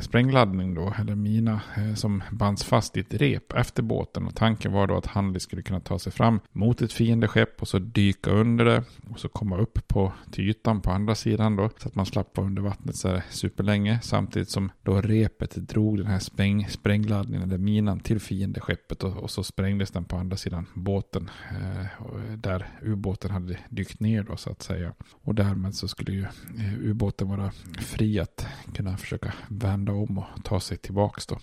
sprängladdning 0.00 0.74
då, 0.74 0.94
eller 0.98 1.14
mina, 1.14 1.60
eh, 1.76 1.94
som 1.94 2.22
bands 2.30 2.64
fast 2.64 2.96
i 2.96 3.00
ett 3.00 3.14
rep 3.14 3.52
efter 3.52 3.82
båten. 3.82 4.26
Och 4.26 4.34
tanken 4.34 4.72
var 4.72 4.86
då 4.86 4.96
att 4.96 5.06
Handley 5.06 5.40
skulle 5.40 5.62
kunna 5.62 5.80
ta 5.80 5.98
sig 5.98 6.12
fram 6.12 6.40
mot 6.52 6.82
ett 6.82 6.92
fiendeskepp 6.92 7.62
och 7.62 7.68
så 7.68 7.78
dyka 7.78 8.30
under 8.30 8.64
det. 8.64 8.82
Och 9.10 9.20
så 9.20 9.28
komma 9.28 9.58
upp 9.58 9.88
på, 9.88 10.12
till 10.30 10.48
ytan 10.48 10.80
på 10.80 10.90
andra 10.90 11.14
sidan 11.14 11.56
då. 11.56 11.70
Så 11.78 11.88
att 11.88 11.94
man 11.94 12.06
slapp 12.06 12.36
vara 12.36 12.46
under 12.46 12.62
vattnet 12.62 12.96
så 12.96 13.08
här 13.08 13.22
superlänge. 13.30 13.98
Samtidigt 14.02 14.50
som 14.50 14.70
då 14.82 15.00
repet 15.00 15.54
drog 15.54 15.98
den 15.98 16.06
här 16.06 16.18
spräng, 16.18 16.68
sprängladdningen, 16.68 17.48
eller 17.48 17.58
minan, 17.58 18.00
till 18.00 18.20
fiendeskeppet. 18.20 19.02
Och, 19.02 19.16
och 19.16 19.30
så 19.30 19.42
sprängdes 19.42 19.90
den 19.90 20.04
på 20.04 20.16
andra 20.16 20.36
sidan 20.36 20.66
båten. 20.74 21.30
Eh, 21.50 22.36
där 22.36 22.66
ubåten 22.82 23.30
hade 23.30 23.58
dykt 23.68 24.00
ner 24.00 24.22
då 24.22 24.36
så 24.36 24.50
att 24.50 24.62
säga. 24.62 24.92
Och 25.10 25.34
därmed 25.34 25.74
så 25.74 25.88
skulle 25.88 26.12
ju 26.12 26.22
eh, 26.22 26.90
liksom 27.26 27.38
vara 27.38 27.52
fri 27.78 28.20
att 28.20 28.46
kunna 28.74 28.96
försöka 28.96 29.34
vända 29.48 29.92
om 29.92 30.18
och 30.18 30.44
ta 30.44 30.60
sig 30.60 30.76
tillbaka 30.76 31.20
då. 31.28 31.38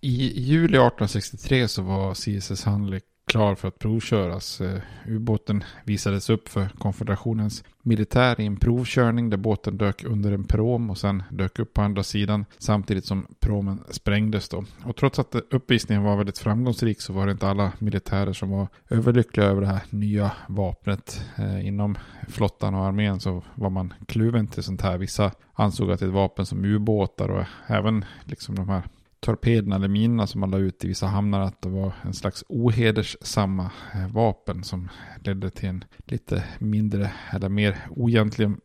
I 0.00 0.40
juli 0.40 0.76
1863 0.76 1.68
så 1.68 1.82
var 1.82 2.14
CSS 2.14 2.64
Handley 2.64 3.00
klar 3.30 3.54
för 3.54 3.68
att 3.68 3.78
provköras. 3.78 4.60
Eh, 4.60 4.80
ubåten 5.06 5.64
visades 5.84 6.30
upp 6.30 6.48
för 6.48 6.68
konfederationens 6.78 7.64
militär 7.82 8.40
i 8.40 8.46
en 8.46 8.56
provkörning 8.56 9.30
där 9.30 9.36
båten 9.36 9.78
dök 9.78 10.04
under 10.04 10.32
en 10.32 10.44
prom 10.44 10.90
och 10.90 10.98
sen 10.98 11.22
dök 11.30 11.58
upp 11.58 11.74
på 11.74 11.82
andra 11.82 12.02
sidan 12.02 12.44
samtidigt 12.58 13.04
som 13.04 13.26
promen 13.40 13.84
sprängdes 13.90 14.48
då. 14.48 14.64
Och 14.84 14.96
trots 14.96 15.18
att 15.18 15.34
uppvisningen 15.50 16.04
var 16.04 16.16
väldigt 16.16 16.38
framgångsrik 16.38 17.00
så 17.00 17.12
var 17.12 17.26
det 17.26 17.32
inte 17.32 17.48
alla 17.48 17.72
militärer 17.78 18.32
som 18.32 18.50
var 18.50 18.68
överlyckliga 18.88 19.46
över 19.46 19.60
det 19.60 19.66
här 19.66 19.82
nya 19.90 20.32
vapnet. 20.48 21.24
Eh, 21.36 21.66
inom 21.66 21.98
flottan 22.28 22.74
och 22.74 22.84
armén 22.84 23.20
så 23.20 23.42
var 23.54 23.70
man 23.70 23.94
kluven 24.06 24.46
till 24.46 24.62
sånt 24.62 24.82
här. 24.82 24.98
Vissa 24.98 25.32
ansåg 25.52 25.90
att 25.90 26.02
ett 26.02 26.10
vapen 26.10 26.46
som 26.46 26.64
ubåtar 26.64 27.28
och 27.28 27.44
även 27.66 28.04
liksom 28.24 28.54
de 28.54 28.68
här 28.68 28.82
torpederna 29.20 29.76
eller 29.76 29.88
minorna 29.88 30.26
som 30.26 30.40
man 30.40 30.50
la 30.50 30.58
ut 30.58 30.84
i 30.84 30.88
vissa 30.88 31.06
hamnar 31.06 31.40
att 31.40 31.62
det 31.62 31.68
var 31.68 31.92
en 32.02 32.14
slags 32.14 32.44
ohederssamma 32.48 33.70
eh, 33.94 34.08
vapen 34.08 34.64
som 34.64 34.88
ledde 35.24 35.50
till 35.50 35.68
en 35.68 35.84
lite 36.04 36.44
mindre 36.58 37.10
eller 37.32 37.48
mer 37.48 37.78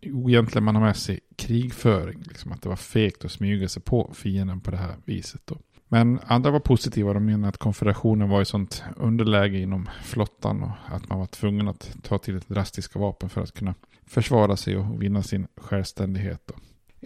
ogentlemannamässig 0.03 1.19
krigföring. 1.35 2.23
Liksom 2.27 2.51
att 2.51 2.61
det 2.61 2.69
var 2.69 2.75
fegt 2.75 3.25
att 3.25 3.31
smyga 3.31 3.69
sig 3.69 3.81
på 3.81 4.13
fienden 4.13 4.61
på 4.61 4.71
det 4.71 4.77
här 4.77 4.95
viset. 5.05 5.41
Då. 5.45 5.57
Men 5.87 6.19
andra 6.25 6.51
var 6.51 6.59
positiva. 6.59 7.13
De 7.13 7.25
menade 7.25 7.49
att 7.49 7.57
konfederationen 7.57 8.29
var 8.29 8.41
i 8.41 8.45
sånt 8.45 8.83
underläge 8.97 9.57
inom 9.57 9.89
flottan 10.03 10.63
och 10.63 10.71
att 10.85 11.09
man 11.09 11.19
var 11.19 11.25
tvungen 11.25 11.67
att 11.67 11.97
ta 12.03 12.17
till 12.17 12.39
drastiska 12.39 12.99
vapen 12.99 13.29
för 13.29 13.41
att 13.41 13.53
kunna 13.53 13.75
försvara 14.05 14.57
sig 14.57 14.77
och 14.77 15.01
vinna 15.01 15.23
sin 15.23 15.47
självständighet. 15.57 16.41
Då. 16.45 16.53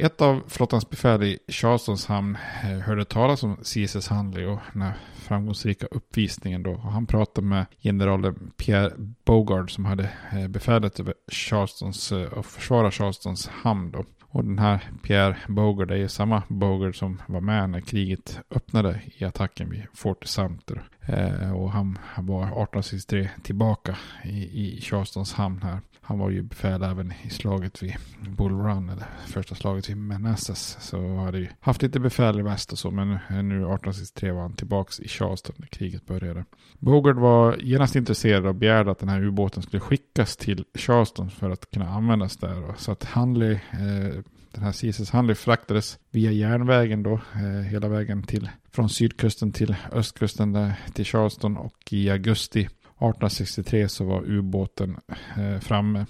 Ett 0.01 0.21
av 0.21 0.43
flottans 0.47 0.89
befäl 0.89 1.23
i 1.23 1.39
Charlestons 1.47 2.05
hamn 2.05 2.37
eh, 2.63 2.79
hörde 2.79 3.05
talas 3.05 3.43
om 3.43 3.55
CSS 3.55 4.07
Handley 4.07 4.45
och 4.45 4.59
den 4.73 4.81
här 4.81 4.93
framgångsrika 5.15 5.85
uppvisningen 5.91 6.63
då. 6.63 6.71
Och 6.71 6.91
han 6.91 7.05
pratade 7.05 7.47
med 7.47 7.65
generalen 7.81 8.51
Pierre 8.57 8.93
Bogard 9.25 9.71
som 9.71 9.85
hade 9.85 10.11
eh, 10.31 10.47
befälet 10.47 10.99
över 10.99 11.13
Charlestons 11.31 12.11
eh, 12.11 12.27
och 12.27 12.37
eh, 12.37 12.43
försvara 12.43 12.91
Charlestons 12.91 13.47
hamn 13.47 13.91
då. 13.91 14.05
Och 14.21 14.43
den 14.43 14.59
här 14.59 14.91
Pierre 15.03 15.37
Bogard 15.47 15.91
är 15.91 15.95
ju 15.95 16.07
samma 16.07 16.43
Bogard 16.47 16.99
som 16.99 17.21
var 17.27 17.41
med 17.41 17.69
när 17.69 17.81
kriget 17.81 18.39
öppnade 18.51 19.01
i 19.17 19.25
attacken 19.25 19.69
vid 19.69 19.85
Fort 19.93 20.25
Sumter. 20.25 20.83
Eh, 21.09 21.51
och 21.51 21.71
han, 21.71 21.97
han 22.01 22.25
var 22.25 22.43
1863 22.43 23.29
tillbaka 23.43 23.97
i, 24.23 24.77
i 24.77 24.81
Charlestons 24.81 25.33
hamn 25.33 25.61
här. 25.61 25.79
Han 26.01 26.19
var 26.19 26.29
ju 26.29 26.41
befäl 26.41 26.83
även 26.83 27.13
i 27.23 27.29
slaget 27.29 27.83
vid 27.83 27.95
Bull 28.37 28.51
Run, 28.51 28.89
eller 28.89 29.05
första 29.27 29.55
slaget 29.55 29.89
vid 29.89 29.97
Manassas. 29.97 30.77
Så 30.79 31.15
hade 31.15 31.39
ju 31.39 31.47
haft 31.59 31.81
lite 31.81 31.99
befäl 31.99 32.39
i 32.39 32.43
väst 32.43 32.71
och 32.71 32.79
så, 32.79 32.91
men 32.91 33.07
nu 33.29 33.55
1863 33.55 34.31
var 34.31 34.41
han 34.41 34.53
tillbaka 34.53 35.03
i 35.03 35.07
Charleston 35.07 35.55
när 35.59 35.67
kriget 35.67 36.05
började. 36.05 36.45
Bogard 36.79 37.17
var 37.17 37.57
genast 37.59 37.95
intresserad 37.95 38.45
och 38.45 38.55
begärde 38.55 38.91
att 38.91 38.99
den 38.99 39.09
här 39.09 39.23
ubåten 39.23 39.63
skulle 39.63 39.79
skickas 39.79 40.37
till 40.37 40.65
Charleston 40.73 41.29
för 41.29 41.49
att 41.49 41.71
kunna 41.71 41.89
användas 41.89 42.37
där. 42.37 42.73
Så 42.77 42.91
att 42.91 43.03
Hanley, 43.03 43.53
eh, 43.53 44.23
den 44.51 44.63
här 44.63 44.71
CSS 44.71 45.11
Hanley 45.11 45.35
fraktades 45.35 45.99
via 46.11 46.31
järnvägen 46.31 47.03
då, 47.03 47.13
eh, 47.13 47.61
hela 47.69 47.87
vägen 47.87 48.23
till, 48.23 48.49
från 48.71 48.89
sydkusten 48.89 49.51
till 49.51 49.75
östkusten 49.91 50.53
där, 50.53 50.73
till 50.93 51.05
Charleston 51.05 51.57
och 51.57 51.93
i 51.93 52.09
augusti 52.09 52.59
1863 52.59 53.89
så 53.89 54.05
var 54.05 54.23
ubåten 54.25 54.97
eh, 55.37 55.59
framme. 55.59 56.05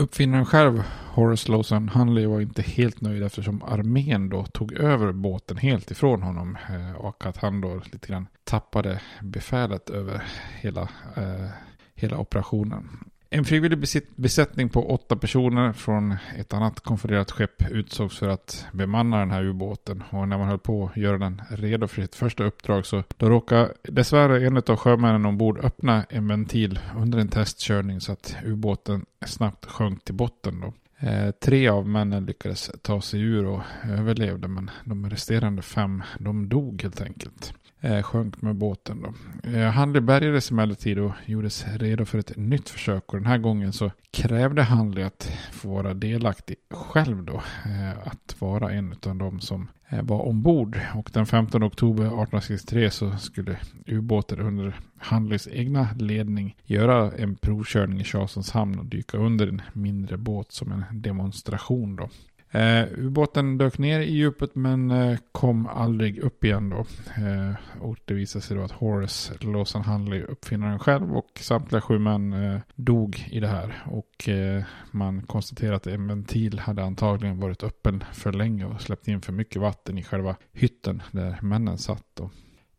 Uppfinnaren 0.00 0.46
själv, 0.46 0.82
Horace 1.14 1.52
Lawson 1.52 1.88
Hunley, 1.88 2.26
var 2.26 2.40
inte 2.40 2.62
helt 2.62 3.00
nöjd 3.00 3.22
eftersom 3.22 3.62
armén 3.62 4.28
då 4.28 4.44
tog 4.46 4.72
över 4.72 5.12
båten 5.12 5.56
helt 5.56 5.90
ifrån 5.90 6.22
honom 6.22 6.58
eh, 6.68 6.92
och 6.92 7.26
att 7.26 7.36
han 7.36 7.60
då 7.60 7.82
lite 7.92 8.08
grann 8.08 8.26
tappade 8.44 9.00
befälet 9.22 9.90
över 9.90 10.22
hela, 10.60 10.82
eh, 11.16 11.48
hela 11.94 12.18
operationen. 12.18 13.09
En 13.32 13.44
frivillig 13.44 13.78
besättning 14.16 14.68
på 14.68 14.90
åtta 14.90 15.16
personer 15.16 15.72
från 15.72 16.16
ett 16.36 16.52
annat 16.52 16.80
konfererat 16.80 17.30
skepp 17.30 17.70
utsågs 17.70 18.18
för 18.18 18.28
att 18.28 18.66
bemanna 18.72 19.18
den 19.18 19.30
här 19.30 19.44
ubåten. 19.44 20.02
Och 20.10 20.28
när 20.28 20.38
man 20.38 20.48
höll 20.48 20.58
på 20.58 20.84
att 20.86 20.96
göra 20.96 21.18
den 21.18 21.42
redo 21.48 21.86
för 21.86 22.02
sitt 22.02 22.14
första 22.14 22.44
uppdrag 22.44 22.86
så 22.86 23.02
då 23.16 23.28
råkade 23.28 23.72
dessvärre 23.82 24.46
en 24.46 24.56
av 24.56 24.76
sjömännen 24.76 25.26
ombord 25.26 25.58
öppna 25.64 26.04
en 26.08 26.28
ventil 26.28 26.78
under 26.96 27.18
en 27.18 27.28
testkörning 27.28 28.00
så 28.00 28.12
att 28.12 28.36
ubåten 28.44 29.06
snabbt 29.26 29.66
sjönk 29.66 30.04
till 30.04 30.14
botten. 30.14 30.60
Då. 30.60 30.72
Eh, 31.06 31.30
tre 31.30 31.68
av 31.68 31.88
männen 31.88 32.26
lyckades 32.26 32.70
ta 32.82 33.00
sig 33.00 33.20
ur 33.20 33.46
och 33.46 33.62
överlevde 33.88 34.48
men 34.48 34.70
de 34.84 35.10
resterande 35.10 35.62
fem 35.62 36.02
de 36.18 36.48
dog 36.48 36.82
helt 36.82 37.00
enkelt 37.00 37.54
eh, 37.80 38.02
sjönk 38.02 38.42
med 38.42 38.56
båten. 38.56 39.02
Då. 39.02 39.12
Eh, 39.50 39.70
Handley 39.70 40.00
bärgades 40.00 40.50
emellertid 40.50 40.98
och 40.98 41.12
gjordes 41.26 41.66
redo 41.76 42.04
för 42.04 42.18
ett 42.18 42.36
nytt 42.36 42.68
försök. 42.68 43.12
Och 43.12 43.18
den 43.18 43.26
här 43.26 43.38
gången 43.38 43.72
så 43.72 43.90
krävde 44.10 44.62
Handley 44.62 45.04
att 45.04 45.32
få 45.52 45.68
vara 45.68 45.94
delaktig 45.94 46.56
själv 46.70 47.24
då. 47.24 47.42
Eh, 47.64 47.98
att 48.06 48.36
vara 48.38 48.72
en 48.72 48.94
av 49.06 49.16
de 49.16 49.40
som 49.40 49.68
eh, 49.88 50.02
var 50.02 50.28
ombord. 50.28 50.80
Och 50.94 51.10
den 51.12 51.26
15 51.26 51.64
oktober 51.64 52.04
1863 52.04 52.90
så 52.90 53.16
skulle 53.16 53.56
ubåten 53.86 54.40
under 54.40 54.74
Handleys 54.98 55.48
egna 55.48 55.88
ledning 55.98 56.56
göra 56.64 57.12
en 57.12 57.36
provkörning 57.36 58.00
i 58.00 58.04
Charlesons 58.04 58.50
hamn 58.50 58.78
och 58.78 58.86
dyka 58.86 59.18
under 59.18 59.46
en 59.46 59.62
mindre 59.72 60.16
båt 60.16 60.52
som 60.52 60.72
en 60.72 60.84
demonstration 60.92 61.96
då. 61.96 62.08
Eh, 62.52 62.84
ubåten 62.98 63.58
dök 63.58 63.78
ner 63.78 64.00
i 64.00 64.12
djupet 64.12 64.54
men 64.54 64.90
eh, 64.90 65.18
kom 65.32 65.66
aldrig 65.66 66.18
upp 66.18 66.44
igen 66.44 66.70
då. 66.70 66.78
Eh, 67.24 67.54
och 67.80 67.98
det 68.04 68.14
visade 68.14 68.42
sig 68.42 68.56
då 68.56 68.62
att 68.62 68.70
Horace 68.72 69.34
Lawson 69.40 69.82
Handley, 69.82 70.22
uppfinnaren 70.22 70.78
själv 70.78 71.16
och 71.16 71.30
samtliga 71.40 71.80
sju 71.80 71.98
män 71.98 72.32
eh, 72.32 72.60
dog 72.74 73.28
i 73.30 73.40
det 73.40 73.48
här. 73.48 73.82
Och 73.86 74.28
eh, 74.28 74.62
man 74.90 75.22
konstaterade 75.22 75.76
att 75.76 75.86
en 75.86 76.06
ventil 76.06 76.58
hade 76.58 76.84
antagligen 76.84 77.40
varit 77.40 77.64
öppen 77.64 78.04
för 78.12 78.32
länge 78.32 78.64
och 78.64 78.80
släppt 78.80 79.08
in 79.08 79.20
för 79.20 79.32
mycket 79.32 79.62
vatten 79.62 79.98
i 79.98 80.02
själva 80.02 80.36
hytten 80.52 81.02
där 81.10 81.38
männen 81.42 81.78
satt. 81.78 82.04
Då. 82.14 82.30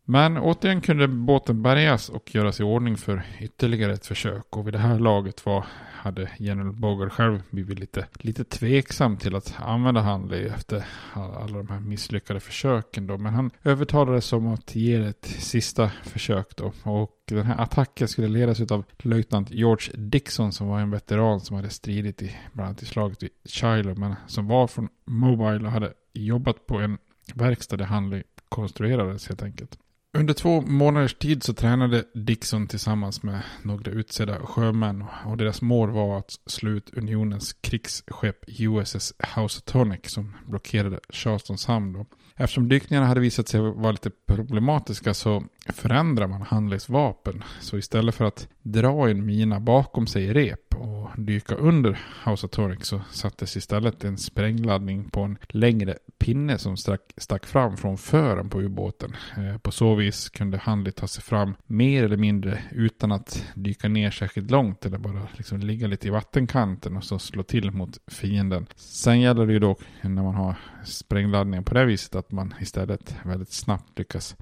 Men 0.04 0.38
återigen 0.38 0.80
kunde 0.80 1.08
båten 1.08 1.62
bärgas 1.62 2.08
och 2.08 2.34
göras 2.34 2.60
i 2.60 2.62
ordning 2.62 2.96
för 2.96 3.22
ytterligare 3.40 3.92
ett 3.92 4.06
försök. 4.06 4.56
Och 4.56 4.66
vid 4.66 4.74
det 4.74 4.78
här 4.78 4.98
laget 4.98 5.46
var 5.46 5.66
hade 6.02 6.30
general 6.38 6.72
Bogart 6.72 7.12
själv 7.12 7.42
blivit 7.50 7.78
lite, 7.78 8.06
lite 8.14 8.44
tveksam 8.44 9.16
till 9.16 9.36
att 9.36 9.54
använda 9.58 10.00
Handley 10.00 10.46
efter 10.46 10.84
alla 11.12 11.58
de 11.58 11.68
här 11.68 11.80
misslyckade 11.80 12.40
försöken 12.40 13.06
då. 13.06 13.18
Men 13.18 13.34
han 13.34 13.50
övertalades 13.64 14.32
om 14.32 14.46
att 14.46 14.74
ge 14.74 14.94
ett 14.94 15.26
sista 15.26 15.90
försök 16.02 16.56
då. 16.56 16.72
Och 16.82 17.10
den 17.28 17.46
här 17.46 17.60
attacken 17.60 18.08
skulle 18.08 18.28
ledas 18.28 18.60
av 18.60 18.84
löjtnant 18.98 19.50
George 19.50 19.96
Dixon 19.96 20.52
som 20.52 20.68
var 20.68 20.80
en 20.80 20.90
veteran 20.90 21.40
som 21.40 21.56
hade 21.56 21.70
stridit 21.70 22.22
i 22.22 22.36
bland 22.52 22.68
annat 22.68 22.82
i 22.82 22.86
slaget 22.86 23.22
vid 23.22 23.30
Shiloh. 23.44 23.98
Men 23.98 24.14
som 24.26 24.46
var 24.46 24.66
från 24.66 24.88
Mobile 25.04 25.66
och 25.66 25.72
hade 25.72 25.92
jobbat 26.12 26.66
på 26.66 26.78
en 26.78 26.98
verkstad 27.34 27.76
där 27.76 27.84
Handley 27.84 28.22
konstruerades 28.48 29.28
helt 29.28 29.42
enkelt. 29.42 29.78
Under 30.18 30.34
två 30.34 30.60
månaders 30.60 31.14
tid 31.14 31.42
så 31.42 31.52
tränade 31.52 32.04
Dixon 32.14 32.66
tillsammans 32.66 33.22
med 33.22 33.42
några 33.62 33.90
utsedda 33.90 34.38
sjömän 34.38 35.04
och 35.26 35.36
deras 35.36 35.62
mål 35.62 35.90
var 35.90 36.18
att 36.18 36.38
slå 36.46 36.70
ut 36.70 36.90
unionens 36.94 37.52
krigsskepp 37.52 38.44
USS 38.46 39.14
Housatonic 39.34 40.00
som 40.04 40.36
blockerade 40.46 41.00
Charlestons 41.08 41.66
hamn. 41.66 41.92
Då. 41.92 42.06
Eftersom 42.36 42.68
dykningarna 42.68 43.06
hade 43.06 43.20
visat 43.20 43.48
sig 43.48 43.60
vara 43.60 43.92
lite 43.92 44.10
problematiska 44.26 45.14
så 45.14 45.44
förändrar 45.68 46.26
man 46.26 46.42
Handleys 46.42 46.88
vapen. 46.88 47.44
Så 47.60 47.78
istället 47.78 48.14
för 48.14 48.24
att 48.24 48.48
dra 48.62 49.08
en 49.08 49.26
mina 49.26 49.60
bakom 49.60 50.06
sig 50.06 50.24
i 50.24 50.32
rep 50.32 50.74
och 50.74 51.10
dyka 51.16 51.54
under 51.54 51.98
House 52.24 52.46
of 52.46 52.50
Toric 52.52 52.86
så 52.86 53.00
sattes 53.10 53.56
istället 53.56 54.04
en 54.04 54.18
sprängladdning 54.18 55.10
på 55.10 55.20
en 55.20 55.38
längre 55.48 55.98
pinne 56.18 56.58
som 56.58 56.76
stack, 56.76 57.00
stack 57.16 57.46
fram 57.46 57.76
från 57.76 57.98
fören 57.98 58.50
på 58.50 58.60
ubåten. 58.60 59.16
Eh, 59.36 59.58
på 59.58 59.70
så 59.70 59.94
vis 59.94 60.28
kunde 60.28 60.58
Handley 60.58 60.92
ta 60.92 61.06
sig 61.06 61.22
fram 61.22 61.54
mer 61.66 62.04
eller 62.04 62.16
mindre 62.16 62.62
utan 62.70 63.12
att 63.12 63.46
dyka 63.54 63.88
ner 63.88 64.10
särskilt 64.10 64.50
långt 64.50 64.86
eller 64.86 64.98
bara 64.98 65.28
liksom 65.36 65.60
ligga 65.60 65.86
lite 65.86 66.06
i 66.06 66.10
vattenkanten 66.10 66.96
och 66.96 67.04
så 67.04 67.18
slå 67.18 67.42
till 67.42 67.70
mot 67.70 67.98
fienden. 68.06 68.66
Sen 68.76 69.20
gäller 69.20 69.46
det 69.46 69.52
ju 69.52 69.58
då 69.58 69.76
när 70.02 70.22
man 70.22 70.34
har 70.34 70.54
sprängladdningen 70.84 71.64
på 71.64 71.74
det 71.74 71.84
viset 71.84 72.14
att 72.14 72.32
man 72.32 72.54
istället 72.60 73.16
väldigt 73.24 73.52
snabbt 73.52 73.98
lyckas 73.98 74.36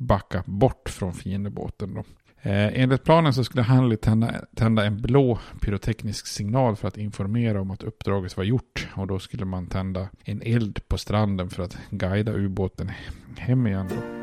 backa 0.00 0.42
bort 0.46 0.88
från 0.88 1.14
fiendebåten. 1.14 1.94
Då. 1.94 2.00
Eh, 2.42 2.82
enligt 2.82 3.04
planen 3.04 3.34
så 3.34 3.44
skulle 3.44 3.62
Hanley 3.62 3.96
tända, 3.96 4.34
tända 4.56 4.84
en 4.84 5.02
blå 5.02 5.38
pyroteknisk 5.60 6.26
signal 6.26 6.76
för 6.76 6.88
att 6.88 6.96
informera 6.96 7.60
om 7.60 7.70
att 7.70 7.82
uppdraget 7.82 8.36
var 8.36 8.44
gjort. 8.44 8.88
Och 8.94 9.06
då 9.06 9.18
skulle 9.18 9.44
man 9.44 9.66
tända 9.66 10.08
en 10.24 10.42
eld 10.42 10.88
på 10.88 10.98
stranden 10.98 11.50
för 11.50 11.62
att 11.62 11.78
guida 11.90 12.32
ubåten 12.32 12.90
hem 13.36 13.66
igen. 13.66 13.88
Då. 13.88 14.20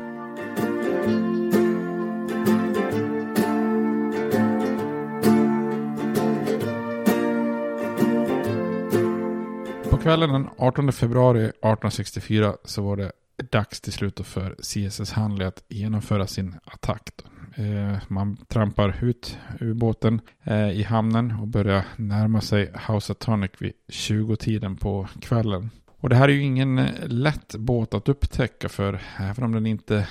På 9.90 9.96
kvällen 9.96 10.32
den 10.32 10.48
18 10.58 10.92
februari 10.92 11.44
1864 11.44 12.56
så 12.64 12.82
var 12.82 12.96
det 12.96 13.12
dags 13.50 13.80
till 13.80 13.92
slut 13.92 14.26
för 14.26 14.56
CSS 14.62 15.12
Handley 15.12 15.48
att 15.48 15.64
genomföra 15.68 16.26
sin 16.26 16.54
attack. 16.64 17.10
Då. 17.16 17.62
Eh, 17.62 17.96
man 18.08 18.36
trampar 18.36 19.04
ut 19.04 19.38
ubåten 19.60 20.20
eh, 20.44 20.70
i 20.70 20.82
hamnen 20.82 21.36
och 21.40 21.48
börjar 21.48 21.84
närma 21.96 22.40
sig 22.40 22.72
House 22.88 23.12
Atonic 23.12 23.50
vid 23.58 23.72
20-tiden 23.88 24.76
på 24.76 25.08
kvällen. 25.20 25.70
Och 26.00 26.08
det 26.08 26.16
här 26.16 26.28
är 26.28 26.32
ju 26.32 26.42
ingen 26.42 26.78
eh, 26.78 26.86
lätt 27.06 27.54
båt 27.54 27.94
att 27.94 28.08
upptäcka 28.08 28.68
för 28.68 29.00
även 29.18 29.44
om 29.44 29.52
den 29.52 29.66
inte 29.66 30.08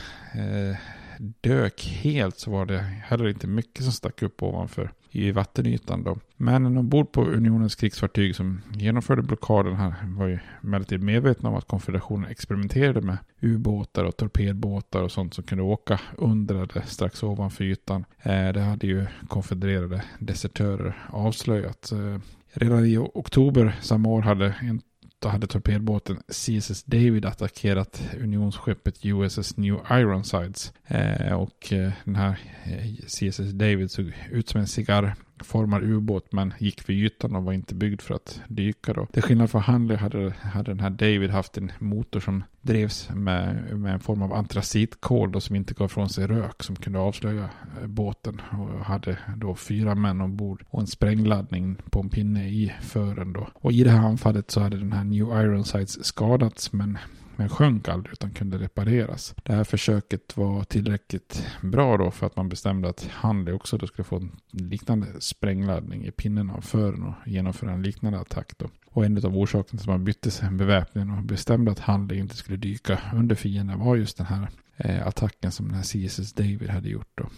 dök 1.20 1.82
helt 2.04 2.40
så 2.40 2.52
var 2.52 2.66
det 2.66 2.80
heller 2.80 3.28
inte 3.28 3.48
mycket 3.48 3.84
som 3.84 3.92
stack 3.92 4.22
upp 4.22 4.44
ovanför 4.44 4.92
i 5.12 5.32
vattenytan 5.32 6.04
då. 6.04 6.18
Männen 6.36 6.78
ombord 6.78 7.12
på 7.12 7.26
unionens 7.26 7.76
krigsfartyg 7.76 8.36
som 8.36 8.62
genomförde 8.74 9.22
blockaden 9.22 9.76
här 9.76 9.94
var 10.18 10.28
ju 10.28 10.40
emellertid 10.64 11.04
medvetna 11.04 11.50
om 11.50 11.56
att 11.56 11.68
konfederationen 11.68 12.32
experimenterade 12.32 13.02
med 13.02 13.18
ubåtar 13.42 14.04
och 14.04 14.18
torpedbåtar 14.18 15.02
och 15.02 15.12
sånt 15.12 15.34
som 15.34 15.44
kunde 15.44 15.64
åka 15.64 16.00
under 16.18 16.56
eller 16.56 16.82
strax 16.86 17.24
ovanför 17.24 17.64
ytan. 17.64 18.06
Eh, 18.22 18.50
det 18.54 18.62
hade 18.62 18.88
ju 18.88 19.06
konfedererade 19.28 20.04
desertörer 20.20 21.08
avslöjat. 21.10 21.92
Eh, 21.92 22.20
redan 22.54 22.86
i 22.86 22.98
oktober 22.98 23.76
samma 23.82 24.10
år 24.10 24.22
hade 24.22 24.56
en 24.62 24.82
då 25.20 25.30
hade 25.30 25.48
torpedbåten 25.48 26.18
CSS 26.28 26.84
David 26.84 27.26
attackerat 27.26 28.02
unionsskeppet 28.20 29.06
USS 29.06 29.58
New 29.58 29.78
Ironsides. 29.92 30.74
Eh, 30.88 31.34
och 31.34 31.74
eh, 31.74 31.92
den 32.04 32.16
här 32.16 32.40
eh, 32.64 33.06
CSS 33.06 33.52
David 33.52 33.92
såg 33.92 34.14
ut 34.32 34.50
som 34.50 34.62
en 34.62 34.68
cigarr 34.68 35.16
formar 35.40 35.84
ubåt 35.84 36.32
men 36.32 36.54
gick 36.60 36.82
för 36.82 36.94
ytan 36.94 37.36
och 37.36 37.44
var 37.44 37.54
inte 37.54 37.76
byggd 37.76 38.02
för 38.02 38.16
att 38.16 38.42
dyka. 38.48 38.94
Då. 38.94 39.06
Till 39.06 39.24
skillnad 39.24 39.52
från 39.52 39.62
Handley 39.62 39.98
hade, 39.98 40.34
hade 40.42 40.72
den 40.72 40.80
här 40.80 40.90
David 40.90 41.30
haft 41.30 41.58
en 41.58 41.72
motor 41.80 42.20
som 42.20 42.44
drevs 42.62 43.10
med, 43.10 43.78
med 43.80 43.94
en 43.94 44.00
form 44.00 44.22
av 44.22 44.34
antracitkol 44.34 45.42
som 45.42 45.56
inte 45.56 45.74
gav 45.74 45.88
från 45.88 46.10
sig 46.10 46.28
rök 46.28 46.64
som 46.64 46.76
kunde 46.76 47.00
avslöja 47.00 47.50
eh, 47.82 47.88
båten. 47.88 48.42
Och 48.52 48.86
hade 48.86 49.18
då 49.36 49.56
fyra 49.56 49.96
män 49.96 50.22
ombord 50.22 50.64
och 50.70 50.82
en 50.82 50.88
sprängladdning 50.88 51.76
på 51.92 52.00
en 52.00 52.10
pinne 52.10 52.48
i 52.48 52.74
fören 52.82 53.34
då. 53.34 53.48
Och 53.54 53.72
i 53.72 53.84
det 53.84 53.90
här 53.90 54.08
anfallet 54.08 54.52
så 54.52 54.62
hade 54.62 54.78
den 54.78 54.92
här 54.92 55.04
New 55.04 55.28
Ironsides 55.28 56.06
skadats 56.06 56.74
men 56.74 56.98
men 57.38 57.50
sjönk 57.50 57.88
aldrig 57.88 58.14
utan 58.14 58.32
kunde 58.32 58.58
repareras. 58.58 59.36
Det 59.44 59.54
här 59.54 59.64
försöket 59.64 60.38
var 60.38 60.64
tillräckligt 60.64 61.46
bra 61.62 61.98
då 61.98 62.12
för 62.12 62.26
att 62.26 62.36
man 62.36 62.50
bestämde 62.50 62.90
att 62.90 63.08
Handley 63.12 63.54
också 63.54 63.78
då 63.78 63.88
skulle 63.88 64.04
få 64.04 64.16
en 64.16 64.32
liknande 64.52 65.08
sprängladdning 65.20 66.06
i 66.06 66.12
pinnen 66.12 66.50
av 66.50 66.62
fören 66.62 67.04
och 67.04 67.28
genomföra 67.28 67.72
en 67.72 67.84
liknande 67.84 68.20
attack 68.20 68.54
då. 68.58 68.70
Och 68.86 69.06
en 69.06 69.26
av 69.26 69.38
orsakerna 69.38 69.80
till 69.80 69.90
att 69.90 69.96
man 69.96 70.04
bytte 70.04 70.32
sig 70.32 70.52
beväpningen 70.52 71.12
och 71.12 71.24
bestämde 71.24 71.72
att 71.72 71.80
Handley 71.80 72.20
inte 72.20 72.36
skulle 72.36 72.58
dyka 72.58 73.00
under 73.14 73.36
fienden 73.36 73.80
var 73.80 73.96
just 73.96 74.18
den 74.18 74.26
här 74.26 74.48
eh, 74.78 75.08
attacken 75.08 75.52
som 75.52 75.68
den 75.68 75.76
här 75.76 75.84
CSS 75.84 76.34
David 76.34 76.70
hade 76.70 76.90
gjort 76.90 77.12
då. 77.16 77.30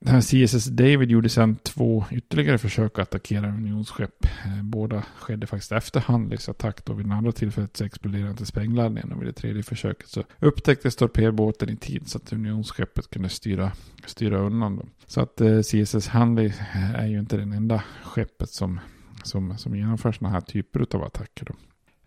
Den 0.00 0.14
här 0.14 0.20
CSS 0.20 0.64
David 0.64 1.10
gjorde 1.10 1.28
sedan 1.28 1.56
två 1.56 2.04
ytterligare 2.10 2.58
försök 2.58 2.98
att 2.98 3.02
attackera 3.08 3.48
unionsskepp. 3.48 4.24
Eh, 4.24 4.62
båda 4.62 5.02
skedde 5.18 5.46
faktiskt 5.46 5.72
efter 5.72 6.00
Handleys 6.00 6.48
attack. 6.48 6.84
Då 6.84 6.92
vid 6.92 7.06
den 7.06 7.12
andra 7.12 7.32
tillfället 7.32 7.76
så 7.76 7.84
exploderade 7.84 8.30
inte 8.30 8.46
sprängladdningen 8.46 9.12
och 9.12 9.20
vid 9.20 9.28
det 9.28 9.32
tredje 9.32 9.62
försöket 9.62 10.08
så 10.08 10.24
upptäcktes 10.38 10.96
torpedbåten 10.96 11.70
i 11.70 11.76
tid 11.76 12.08
så 12.08 12.18
att 12.18 12.32
unionsskeppet 12.32 13.10
kunde 13.10 13.28
styra, 13.28 13.72
styra 14.06 14.38
undan. 14.38 14.76
Då. 14.76 14.86
Så 15.06 15.20
att 15.20 15.40
eh, 15.40 15.60
CSS 15.60 16.08
Handley 16.08 16.46
eh, 16.46 16.94
är 16.94 17.06
ju 17.06 17.18
inte 17.18 17.36
den 17.36 17.52
enda 17.52 17.82
skeppet 18.02 18.50
som, 18.50 18.80
som, 19.22 19.58
som 19.58 19.76
genomför 19.76 20.12
sådana 20.12 20.34
här 20.34 20.40
typer 20.40 20.86
av 20.96 21.04
attacker. 21.04 21.44
Då. 21.44 21.54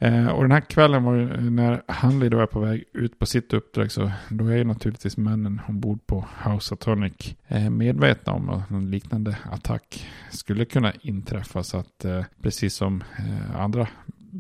Eh, 0.02 0.28
och 0.28 0.42
den 0.42 0.52
här 0.52 0.62
kvällen 0.62 1.04
var 1.04 1.16
ju 1.16 1.34
eh, 1.34 1.42
när 1.42 1.84
Hanley 1.88 2.30
då 2.30 2.40
är 2.40 2.46
på 2.46 2.60
väg 2.60 2.84
ut 2.94 3.20
på 3.20 3.26
sitt 3.26 3.54
uppdrag 3.54 3.92
så 3.92 4.12
då 4.30 4.48
är 4.48 4.58
ju 4.58 4.64
naturligtvis 4.64 5.18
männen 5.18 5.62
ombord 5.68 6.08
på 6.08 6.26
House 6.46 6.74
of 6.74 6.80
Tonic 6.80 7.36
eh, 7.48 7.70
medvetna 7.70 8.34
om 8.34 8.50
att 8.50 8.72
en 8.72 8.92
liknande 8.92 9.38
attack 9.52 10.08
skulle 10.32 10.66
kunna 10.66 10.94
inträffa. 11.02 11.64
Så 11.64 11.78
att 11.78 12.06
eh, 12.06 12.24
precis 12.42 12.74
som 12.74 13.04
eh, 13.18 13.62
andra 13.62 13.88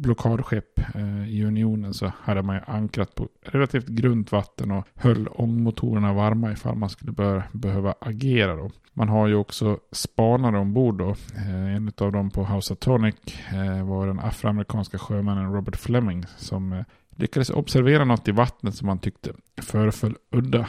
blockadskepp 0.02 0.80
eh, 0.96 1.30
i 1.30 1.44
unionen 1.44 1.94
så 1.94 2.12
hade 2.22 2.42
man 2.42 2.56
ju 2.56 2.62
ankrat 2.68 3.16
på 3.16 3.28
relativt 3.42 3.88
grunt 3.88 4.32
vatten 4.32 4.72
och 4.72 4.88
höll 4.96 5.28
ångmotorerna 5.28 6.14
varma 6.14 6.52
ifall 6.52 6.76
man 6.76 6.90
skulle 6.90 7.12
bör, 7.12 7.44
behöva 7.52 7.96
agera 8.02 8.56
då. 8.56 8.72
Man 8.94 9.10
har 9.10 9.28
ju 9.28 9.36
också 9.36 9.80
spanare 9.92 10.58
ombord 10.58 10.98
då. 10.98 11.10
Eh, 11.36 11.76
en 11.76 11.92
av 11.98 12.12
dem 12.12 12.32
på 12.32 12.44
House 12.46 12.74
of 12.74 12.80
Tonic 12.80 13.16
eh, 13.54 13.88
var 13.88 14.08
den 14.08 14.20
afroamerikanska 14.20 14.98
sjömannen 14.98 15.54
Robert 15.54 15.76
Fleming 15.76 16.26
som 16.38 16.84
lyckades 17.16 17.50
observera 17.50 18.06
något 18.06 18.28
i 18.28 18.32
vattnet 18.32 18.76
som 18.76 18.88
han 18.88 19.00
tyckte 19.00 19.32
föreföll 19.62 20.16
udda. 20.32 20.68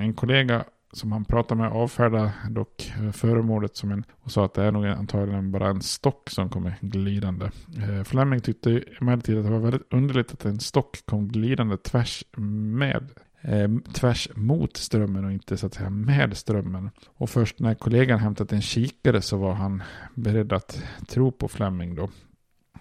En 0.00 0.14
kollega 0.14 0.64
som 0.92 1.12
han 1.12 1.24
pratade 1.24 1.60
med 1.60 1.72
avfärdade 1.72 2.32
dock 2.50 2.92
eh, 3.00 3.12
föremålet 3.12 3.76
som 3.76 3.92
en 3.92 4.04
och 4.22 4.30
sa 4.30 4.44
att 4.44 4.54
det 4.54 4.62
är 4.62 4.72
nog 4.72 4.86
antagligen 4.86 5.52
bara 5.52 5.68
en 5.68 5.82
stock 5.82 6.30
som 6.30 6.48
kommer 6.48 6.74
glidande. 6.80 7.50
Eh, 7.76 8.04
Fleming 8.04 8.40
tyckte 8.40 8.82
emellertid 9.00 9.38
att 9.38 9.44
det 9.44 9.50
var 9.50 9.58
väldigt 9.58 9.92
underligt 9.92 10.32
att 10.32 10.44
en 10.44 10.60
stock 10.60 11.06
kom 11.06 11.28
glidande 11.28 11.76
tvärs 11.76 12.24
med 12.36 13.08
eh, 13.40 13.70
tvärs 13.92 14.28
mot 14.34 14.76
strömmen 14.76 15.24
och 15.24 15.32
inte 15.32 15.56
så 15.56 15.66
att 15.66 15.74
säga 15.74 15.90
med 15.90 16.36
strömmen. 16.36 16.90
Och 17.06 17.30
först 17.30 17.58
när 17.58 17.74
kollegan 17.74 18.18
hämtat 18.18 18.52
en 18.52 18.62
kikare 18.62 19.22
så 19.22 19.36
var 19.36 19.52
han 19.52 19.82
beredd 20.14 20.52
att 20.52 20.82
tro 21.08 21.32
på 21.32 21.48
Fleming 21.48 21.94
då. 21.94 22.08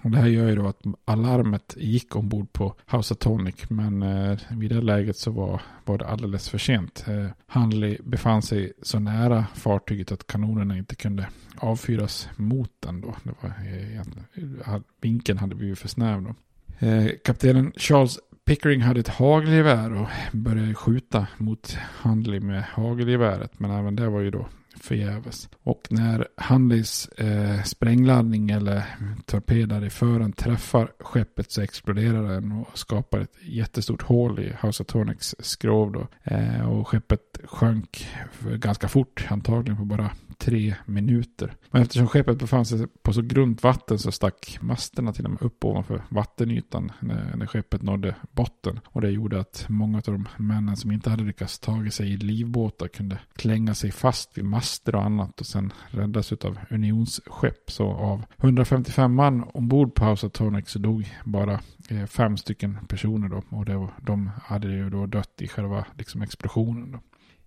Och 0.03 0.11
det 0.11 0.17
här 0.17 0.27
gör 0.27 0.49
ju 0.49 0.55
då 0.55 0.67
att 0.67 0.81
alarmet 1.05 1.75
gick 1.77 2.15
ombord 2.15 2.53
på 2.53 2.75
House 2.91 3.13
of 3.13 3.17
Tonic 3.17 3.69
men 3.69 4.03
eh, 4.03 4.39
vid 4.49 4.71
det 4.71 4.81
läget 4.81 5.17
så 5.17 5.31
var, 5.31 5.61
var 5.85 5.97
det 5.97 6.07
alldeles 6.07 6.49
för 6.49 6.57
sent. 6.57 7.05
Eh, 7.07 7.25
Hanley 7.47 7.97
befann 8.03 8.41
sig 8.41 8.73
så 8.81 8.99
nära 8.99 9.45
fartyget 9.53 10.11
att 10.11 10.27
kanonerna 10.27 10.77
inte 10.77 10.95
kunde 10.95 11.27
avfyras 11.57 12.29
mot 12.35 12.71
den 12.79 13.01
då. 13.01 13.15
Det 13.23 13.33
var, 13.41 13.49
eh, 13.49 13.99
eh 14.75 14.81
vinkeln 15.01 15.39
hade 15.39 15.55
blivit 15.55 15.79
för 15.79 15.87
snäv 15.87 16.23
då. 16.23 16.35
Eh, 16.87 17.11
kaptenen 17.23 17.71
Charles 17.75 18.19
Pickering 18.45 18.81
hade 18.81 18.99
ett 18.99 19.07
hagelgevär 19.07 19.93
och 19.93 20.07
började 20.31 20.73
skjuta 20.73 21.27
mot 21.37 21.77
Handley 21.79 22.39
med 22.39 22.63
hagelgeväret. 22.63 23.59
Men 23.59 23.71
även 23.71 23.95
det 23.95 24.09
var 24.09 24.19
ju 24.19 24.31
då 24.31 24.47
förgäves. 24.83 25.49
Och 25.63 25.87
när 25.89 26.27
Hanleys 26.37 27.07
eh, 27.07 27.63
sprängladdning 27.63 28.49
eller 28.49 28.83
torpedar 29.25 29.85
i 29.85 29.89
fören 29.89 30.33
träffar 30.33 30.91
skeppet 30.99 31.51
så 31.51 31.61
exploderar 31.61 32.33
den 32.33 32.51
och 32.51 32.77
skapar 32.77 33.19
ett 33.19 33.37
jättestort 33.41 34.01
hål 34.01 34.39
i 34.39 34.53
House 34.61 34.83
of 34.83 34.87
Tonics 34.87 35.35
skrov. 35.39 35.91
Då. 35.91 36.07
Eh, 36.23 36.69
och 36.69 36.87
skeppet 36.87 37.39
sjönk 37.43 38.07
ganska 38.55 38.87
fort, 38.87 39.27
antagligen 39.29 39.77
på 39.77 39.85
bara 39.85 40.11
tre 40.41 40.75
minuter. 40.85 41.55
Men 41.71 41.81
eftersom 41.81 42.07
skeppet 42.07 42.39
befann 42.39 42.65
sig 42.65 42.87
på 42.87 43.13
så 43.13 43.21
grunt 43.21 43.63
vatten 43.63 43.99
så 43.99 44.11
stack 44.11 44.57
masterna 44.61 45.13
till 45.13 45.25
och 45.25 45.31
med 45.31 45.41
upp 45.41 45.65
ovanför 45.65 46.03
vattenytan 46.09 46.91
när, 46.99 47.35
när 47.35 47.45
skeppet 47.45 47.81
nådde 47.81 48.15
botten. 48.31 48.79
Och 48.85 49.01
det 49.01 49.09
gjorde 49.09 49.39
att 49.39 49.65
många 49.69 49.97
av 49.97 50.03
de 50.03 50.27
männen 50.37 50.77
som 50.77 50.91
inte 50.91 51.09
hade 51.09 51.23
lyckats 51.23 51.59
ta 51.59 51.89
sig 51.91 52.13
i 52.13 52.17
livbåtar 52.17 52.87
kunde 52.87 53.17
klänga 53.35 53.73
sig 53.73 53.91
fast 53.91 54.37
vid 54.37 54.45
master 54.45 54.95
och 54.95 55.03
annat 55.03 55.39
och 55.39 55.47
sen 55.47 55.73
räddas 55.89 56.31
av 56.31 56.59
unionsskepp. 56.69 57.71
Så 57.71 57.87
av 57.87 58.25
155 58.37 59.15
man 59.15 59.43
ombord 59.43 59.95
på 59.95 60.05
House 60.05 60.27
of 60.27 60.31
Tonic 60.31 60.69
så 60.69 60.79
dog 60.79 61.15
bara 61.25 61.59
eh, 61.89 62.05
fem 62.05 62.37
stycken 62.37 62.77
personer 62.87 63.29
då. 63.29 63.43
Och 63.49 63.65
det, 63.65 63.87
de 64.01 64.31
hade 64.43 64.67
ju 64.67 64.89
då 64.89 65.05
dött 65.05 65.41
i 65.41 65.47
själva 65.47 65.85
liksom, 65.97 66.21
explosionen. 66.21 66.91
Då. 66.91 66.99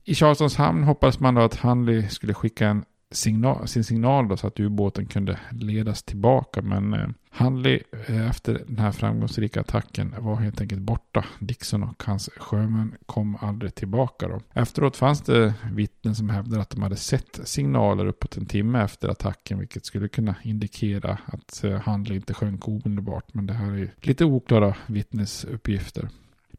I 0.05 0.15
Charlestons 0.15 0.57
hamn 0.57 0.85
hoppades 0.85 1.21
man 1.21 1.35
då 1.35 1.41
att 1.41 1.55
Hanley 1.55 2.09
skulle 2.09 2.35
skicka 2.35 2.69
en 2.69 2.85
signal, 3.11 3.69
sin 3.69 3.85
signal 3.85 4.29
då 4.29 4.37
så 4.37 4.47
att 4.47 4.61
ubåten 4.61 5.07
kunde 5.07 5.39
ledas 5.51 6.03
tillbaka. 6.03 6.63
Men 6.63 6.95
eh, 6.95 7.09
Hanley 7.31 7.81
eh, 8.07 8.29
efter 8.29 8.63
den 8.67 8.79
här 8.79 8.93
framgångsrika 8.93 9.61
attacken 9.61 10.15
var 10.19 10.37
helt 10.37 10.61
enkelt 10.61 10.81
borta. 10.81 11.25
Dixon 11.39 11.83
och 11.83 12.03
hans 12.07 12.31
sjömän 12.37 12.95
kom 13.07 13.37
aldrig 13.41 13.75
tillbaka 13.75 14.29
då. 14.29 14.41
Efteråt 14.55 14.97
fanns 14.97 15.23
det 15.23 15.55
vittnen 15.73 16.15
som 16.15 16.31
hävdade 16.31 16.63
att 16.63 16.71
de 16.71 16.83
hade 16.83 16.97
sett 16.97 17.41
signaler 17.45 18.07
uppåt 18.07 18.37
en 18.37 18.47
timme 18.47 18.83
efter 18.83 19.09
attacken. 19.09 19.59
Vilket 19.59 19.87
skulle 19.87 20.09
kunna 20.09 20.35
indikera 20.43 21.19
att 21.27 21.65
eh, 21.65 21.81
Hanley 21.81 22.17
inte 22.17 22.35
sjönk 22.35 22.69
omedelbart. 22.69 23.35
Men 23.35 23.47
det 23.47 23.53
här 23.53 23.73
är 23.73 23.95
lite 24.01 24.25
oklara 24.25 24.77
vittnesuppgifter. 24.87 26.09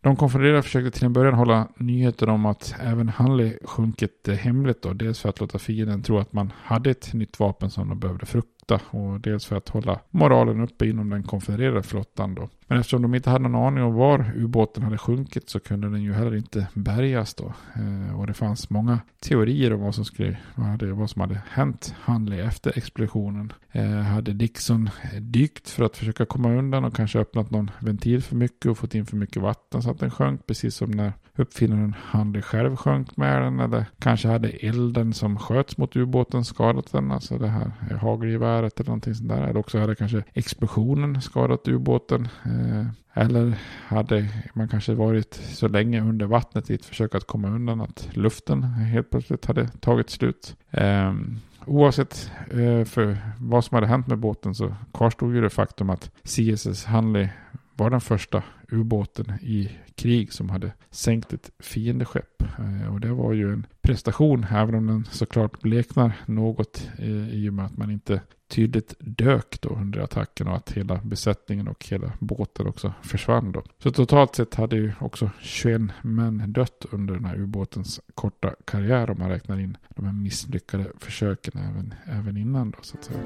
De 0.05 0.15
konfedererade 0.15 0.63
försökte 0.63 0.91
till 0.91 1.05
en 1.05 1.13
början 1.13 1.33
hålla 1.33 1.67
nyheter 1.77 2.29
om 2.29 2.45
att 2.45 2.75
även 2.79 3.09
Hanley 3.09 3.57
sjunkit 3.63 4.27
eh, 4.27 4.35
hemligt 4.35 4.81
då. 4.81 4.93
Dels 4.93 5.19
för 5.19 5.29
att 5.29 5.39
låta 5.39 5.59
fienden 5.59 6.03
tro 6.03 6.17
att 6.17 6.33
man 6.33 6.53
hade 6.63 6.89
ett 6.89 7.13
nytt 7.13 7.39
vapen 7.39 7.69
som 7.69 7.89
de 7.89 7.99
behövde 7.99 8.25
frukta 8.25 8.54
flotta 8.65 8.97
och 8.97 9.21
dels 9.21 9.45
för 9.45 9.55
att 9.55 9.69
hålla 9.69 9.99
moralen 10.11 10.61
uppe 10.61 10.85
inom 10.85 11.09
den 11.09 11.23
konfedererade 11.23 11.83
flottan 11.83 12.35
då. 12.35 12.49
Men 12.67 12.79
eftersom 12.79 13.01
de 13.01 13.15
inte 13.15 13.29
hade 13.29 13.47
någon 13.47 13.67
aning 13.67 13.83
om 13.83 13.93
var 13.93 14.31
ubåten 14.35 14.83
hade 14.83 14.97
sjunkit 14.97 15.49
så 15.49 15.59
kunde 15.59 15.89
den 15.89 16.03
ju 16.03 16.13
heller 16.13 16.35
inte 16.35 16.67
bärgas 16.73 17.33
då. 17.33 17.53
Eh, 17.75 18.19
och 18.19 18.27
det 18.27 18.33
fanns 18.33 18.69
många 18.69 18.99
teorier 19.19 19.73
om 19.73 19.81
vad 19.81 19.95
som, 19.95 20.05
skulle, 20.05 20.37
vad, 20.55 20.67
hade, 20.67 20.93
vad 20.93 21.09
som 21.09 21.21
hade 21.21 21.41
hänt 21.49 21.95
Hanley 21.99 22.39
efter 22.39 22.77
explosionen. 22.77 23.53
Eh, 23.71 23.89
hade 23.89 24.33
Dixon 24.33 24.89
dykt 25.19 25.69
för 25.69 25.85
att 25.85 25.97
försöka 25.97 26.25
komma 26.25 26.53
undan 26.53 26.85
och 26.85 26.95
kanske 26.95 27.19
öppnat 27.19 27.51
någon 27.51 27.71
ventil 27.79 28.21
för 28.21 28.35
mycket 28.35 28.65
och 28.65 28.77
fått 28.77 28.95
in 28.95 29.05
för 29.05 29.17
mycket 29.17 29.41
vatten 29.41 29.81
så 29.81 29.91
att 29.91 29.99
den 29.99 30.11
sjönk 30.11 30.47
precis 30.47 30.75
som 30.75 30.91
när 30.91 31.13
uppfinnaren 31.35 31.95
Handley 31.99 32.41
själv 32.41 32.75
sjönk 32.75 33.17
med 33.17 33.41
den 33.41 33.59
eller 33.59 33.85
kanske 33.99 34.27
hade 34.27 34.49
elden 34.49 35.13
som 35.13 35.39
sköts 35.39 35.77
mot 35.77 35.95
ubåten 35.95 36.45
skadat 36.45 36.91
den, 36.91 37.11
alltså 37.11 37.37
det 37.37 37.47
här 37.47 37.71
hagelgeväret 38.01 38.79
eller 38.79 38.89
någonting 38.89 39.15
sånt 39.15 39.29
där. 39.29 39.43
Eller 39.43 39.59
också 39.59 39.79
hade 39.79 39.95
kanske 39.95 40.23
explosionen 40.33 41.21
skadat 41.21 41.67
ubåten. 41.67 42.27
Eh, 42.45 42.85
eller 43.13 43.53
hade 43.87 44.29
man 44.53 44.67
kanske 44.67 44.93
varit 44.93 45.33
så 45.33 45.67
länge 45.67 46.01
under 46.01 46.25
vattnet 46.25 46.69
i 46.69 46.73
ett 46.73 46.85
försök 46.85 47.15
att 47.15 47.27
komma 47.27 47.47
undan 47.47 47.81
att 47.81 48.09
luften 48.11 48.63
helt 48.63 49.09
plötsligt 49.09 49.45
hade 49.45 49.67
tagit 49.67 50.09
slut. 50.09 50.55
Ehm, 50.71 51.39
oavsett 51.65 52.31
eh, 52.51 52.83
för 52.85 53.17
vad 53.39 53.65
som 53.65 53.75
hade 53.75 53.87
hänt 53.87 54.07
med 54.07 54.17
båten 54.17 54.55
så 54.55 54.75
kvarstod 54.93 55.35
ju 55.35 55.41
det 55.41 55.49
faktum 55.49 55.89
att 55.89 56.11
CSS 56.23 56.85
Hanley 56.85 57.27
var 57.75 57.89
den 57.89 58.01
första 58.01 58.43
ubåten 58.71 59.33
i 59.41 59.71
krig 59.95 60.33
som 60.33 60.49
hade 60.49 60.71
sänkt 60.91 61.33
ett 61.33 61.51
fiendeskepp. 61.59 62.41
Eh, 62.41 62.93
och 62.93 62.99
det 62.99 63.13
var 63.13 63.33
ju 63.33 63.53
en 63.53 63.67
prestation, 63.81 64.45
även 64.51 64.75
om 64.75 64.87
den 64.87 65.07
såklart 65.11 65.61
bleknar 65.61 66.13
något 66.25 66.89
eh, 66.97 67.29
i 67.29 67.49
och 67.49 67.53
med 67.53 67.65
att 67.65 67.77
man 67.77 67.91
inte 67.91 68.21
tydligt 68.47 68.95
dök 68.99 69.61
då 69.61 69.69
under 69.69 69.99
attacken 69.99 70.47
och 70.47 70.55
att 70.55 70.71
hela 70.71 70.99
besättningen 71.03 71.67
och 71.67 71.85
hela 71.89 72.11
båten 72.19 72.67
också 72.67 72.93
försvann 73.01 73.51
då. 73.51 73.63
Så 73.83 73.91
totalt 73.91 74.35
sett 74.35 74.55
hade 74.55 74.75
ju 74.75 74.93
också 74.99 75.29
21 75.41 75.81
män 76.01 76.53
dött 76.53 76.85
under 76.91 77.13
den 77.13 77.25
här 77.25 77.35
ubåtens 77.35 78.01
korta 78.15 78.55
karriär 78.65 79.09
om 79.09 79.19
man 79.19 79.29
räknar 79.29 79.59
in 79.59 79.77
de 79.89 80.05
här 80.05 80.13
misslyckade 80.13 80.91
försöken 80.99 81.53
även, 81.57 81.93
även 82.05 82.37
innan 82.37 82.71
då 82.71 82.77
så 82.81 82.97
att 82.97 83.03
säga. 83.03 83.19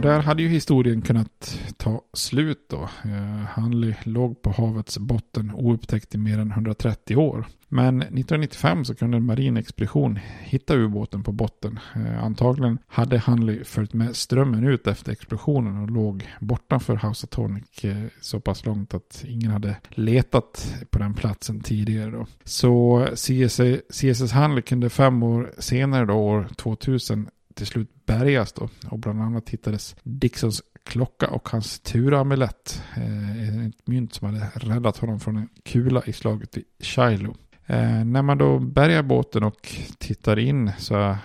där 0.00 0.20
hade 0.20 0.42
ju 0.42 0.48
historien 0.48 1.02
kunnat 1.02 1.60
ta 1.76 2.02
slut 2.12 2.66
då. 2.68 2.88
Eh, 3.04 3.46
Hanley 3.46 3.94
låg 4.02 4.42
på 4.42 4.50
havets 4.50 4.98
botten 4.98 5.50
oupptäckt 5.54 6.14
i 6.14 6.18
mer 6.18 6.38
än 6.38 6.50
130 6.50 7.16
år. 7.16 7.46
Men 7.68 7.96
1995 7.96 8.84
så 8.84 8.94
kunde 8.94 9.16
en 9.16 9.26
marin 9.26 9.56
expedition 9.56 10.18
hitta 10.40 10.74
ubåten 10.74 11.22
på 11.22 11.32
botten. 11.32 11.78
Eh, 11.94 12.24
antagligen 12.24 12.78
hade 12.86 13.18
Hanley 13.18 13.64
följt 13.64 13.92
med 13.92 14.16
strömmen 14.16 14.64
ut 14.64 14.86
efter 14.86 15.12
explosionen 15.12 15.82
och 15.82 15.90
låg 15.90 16.28
bortanför 16.40 16.96
Housatonic 16.96 17.84
eh, 17.84 18.04
så 18.20 18.40
pass 18.40 18.66
långt 18.66 18.94
att 18.94 19.24
ingen 19.28 19.50
hade 19.50 19.76
letat 19.90 20.74
på 20.90 20.98
den 20.98 21.14
platsen 21.14 21.60
tidigare. 21.60 22.10
Då. 22.10 22.26
Så 22.44 23.06
CSS, 23.14 23.60
CSS 23.90 24.32
Hanley 24.32 24.62
kunde 24.62 24.90
fem 24.90 25.22
år 25.22 25.52
senare, 25.58 26.06
då, 26.06 26.14
år 26.14 26.48
2000, 26.56 27.28
till 27.54 27.66
slut 27.66 28.06
bärgas 28.06 28.52
då. 28.52 28.68
Och 28.90 28.98
bland 28.98 29.22
annat 29.22 29.48
hittades 29.48 29.96
Dixons 30.02 30.62
klocka 30.84 31.26
och 31.26 31.48
hans 31.48 31.80
turamulett. 31.80 32.82
Eh, 32.96 33.66
ett 33.66 33.86
mynt 33.86 34.14
som 34.14 34.26
hade 34.26 34.50
räddat 34.54 34.96
honom 34.96 35.20
från 35.20 35.36
en 35.36 35.48
kula 35.64 36.02
i 36.06 36.12
slaget 36.12 36.56
vid 36.56 36.64
Shiloh. 36.78 37.34
Eh, 37.66 38.04
när 38.04 38.22
man 38.22 38.38
då 38.38 38.58
bärgar 38.58 39.02
båten 39.02 39.42
och 39.42 39.68
tittar 39.98 40.38
in 40.38 40.72
så 40.78 41.16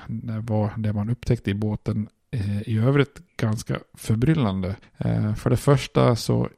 var 0.42 0.74
det 0.78 0.94
man 0.94 1.10
upptäckte 1.10 1.52
i 1.52 1.54
båten 1.54 2.08
eh, 2.32 2.62
i 2.62 2.78
övrigt 2.78 3.38
ganska 3.38 3.80
förbryllande. 3.94 4.76
Eh, 4.98 5.36
för 5.36 5.50
det 5.50 5.58
första 5.58 6.16
så 6.16 6.50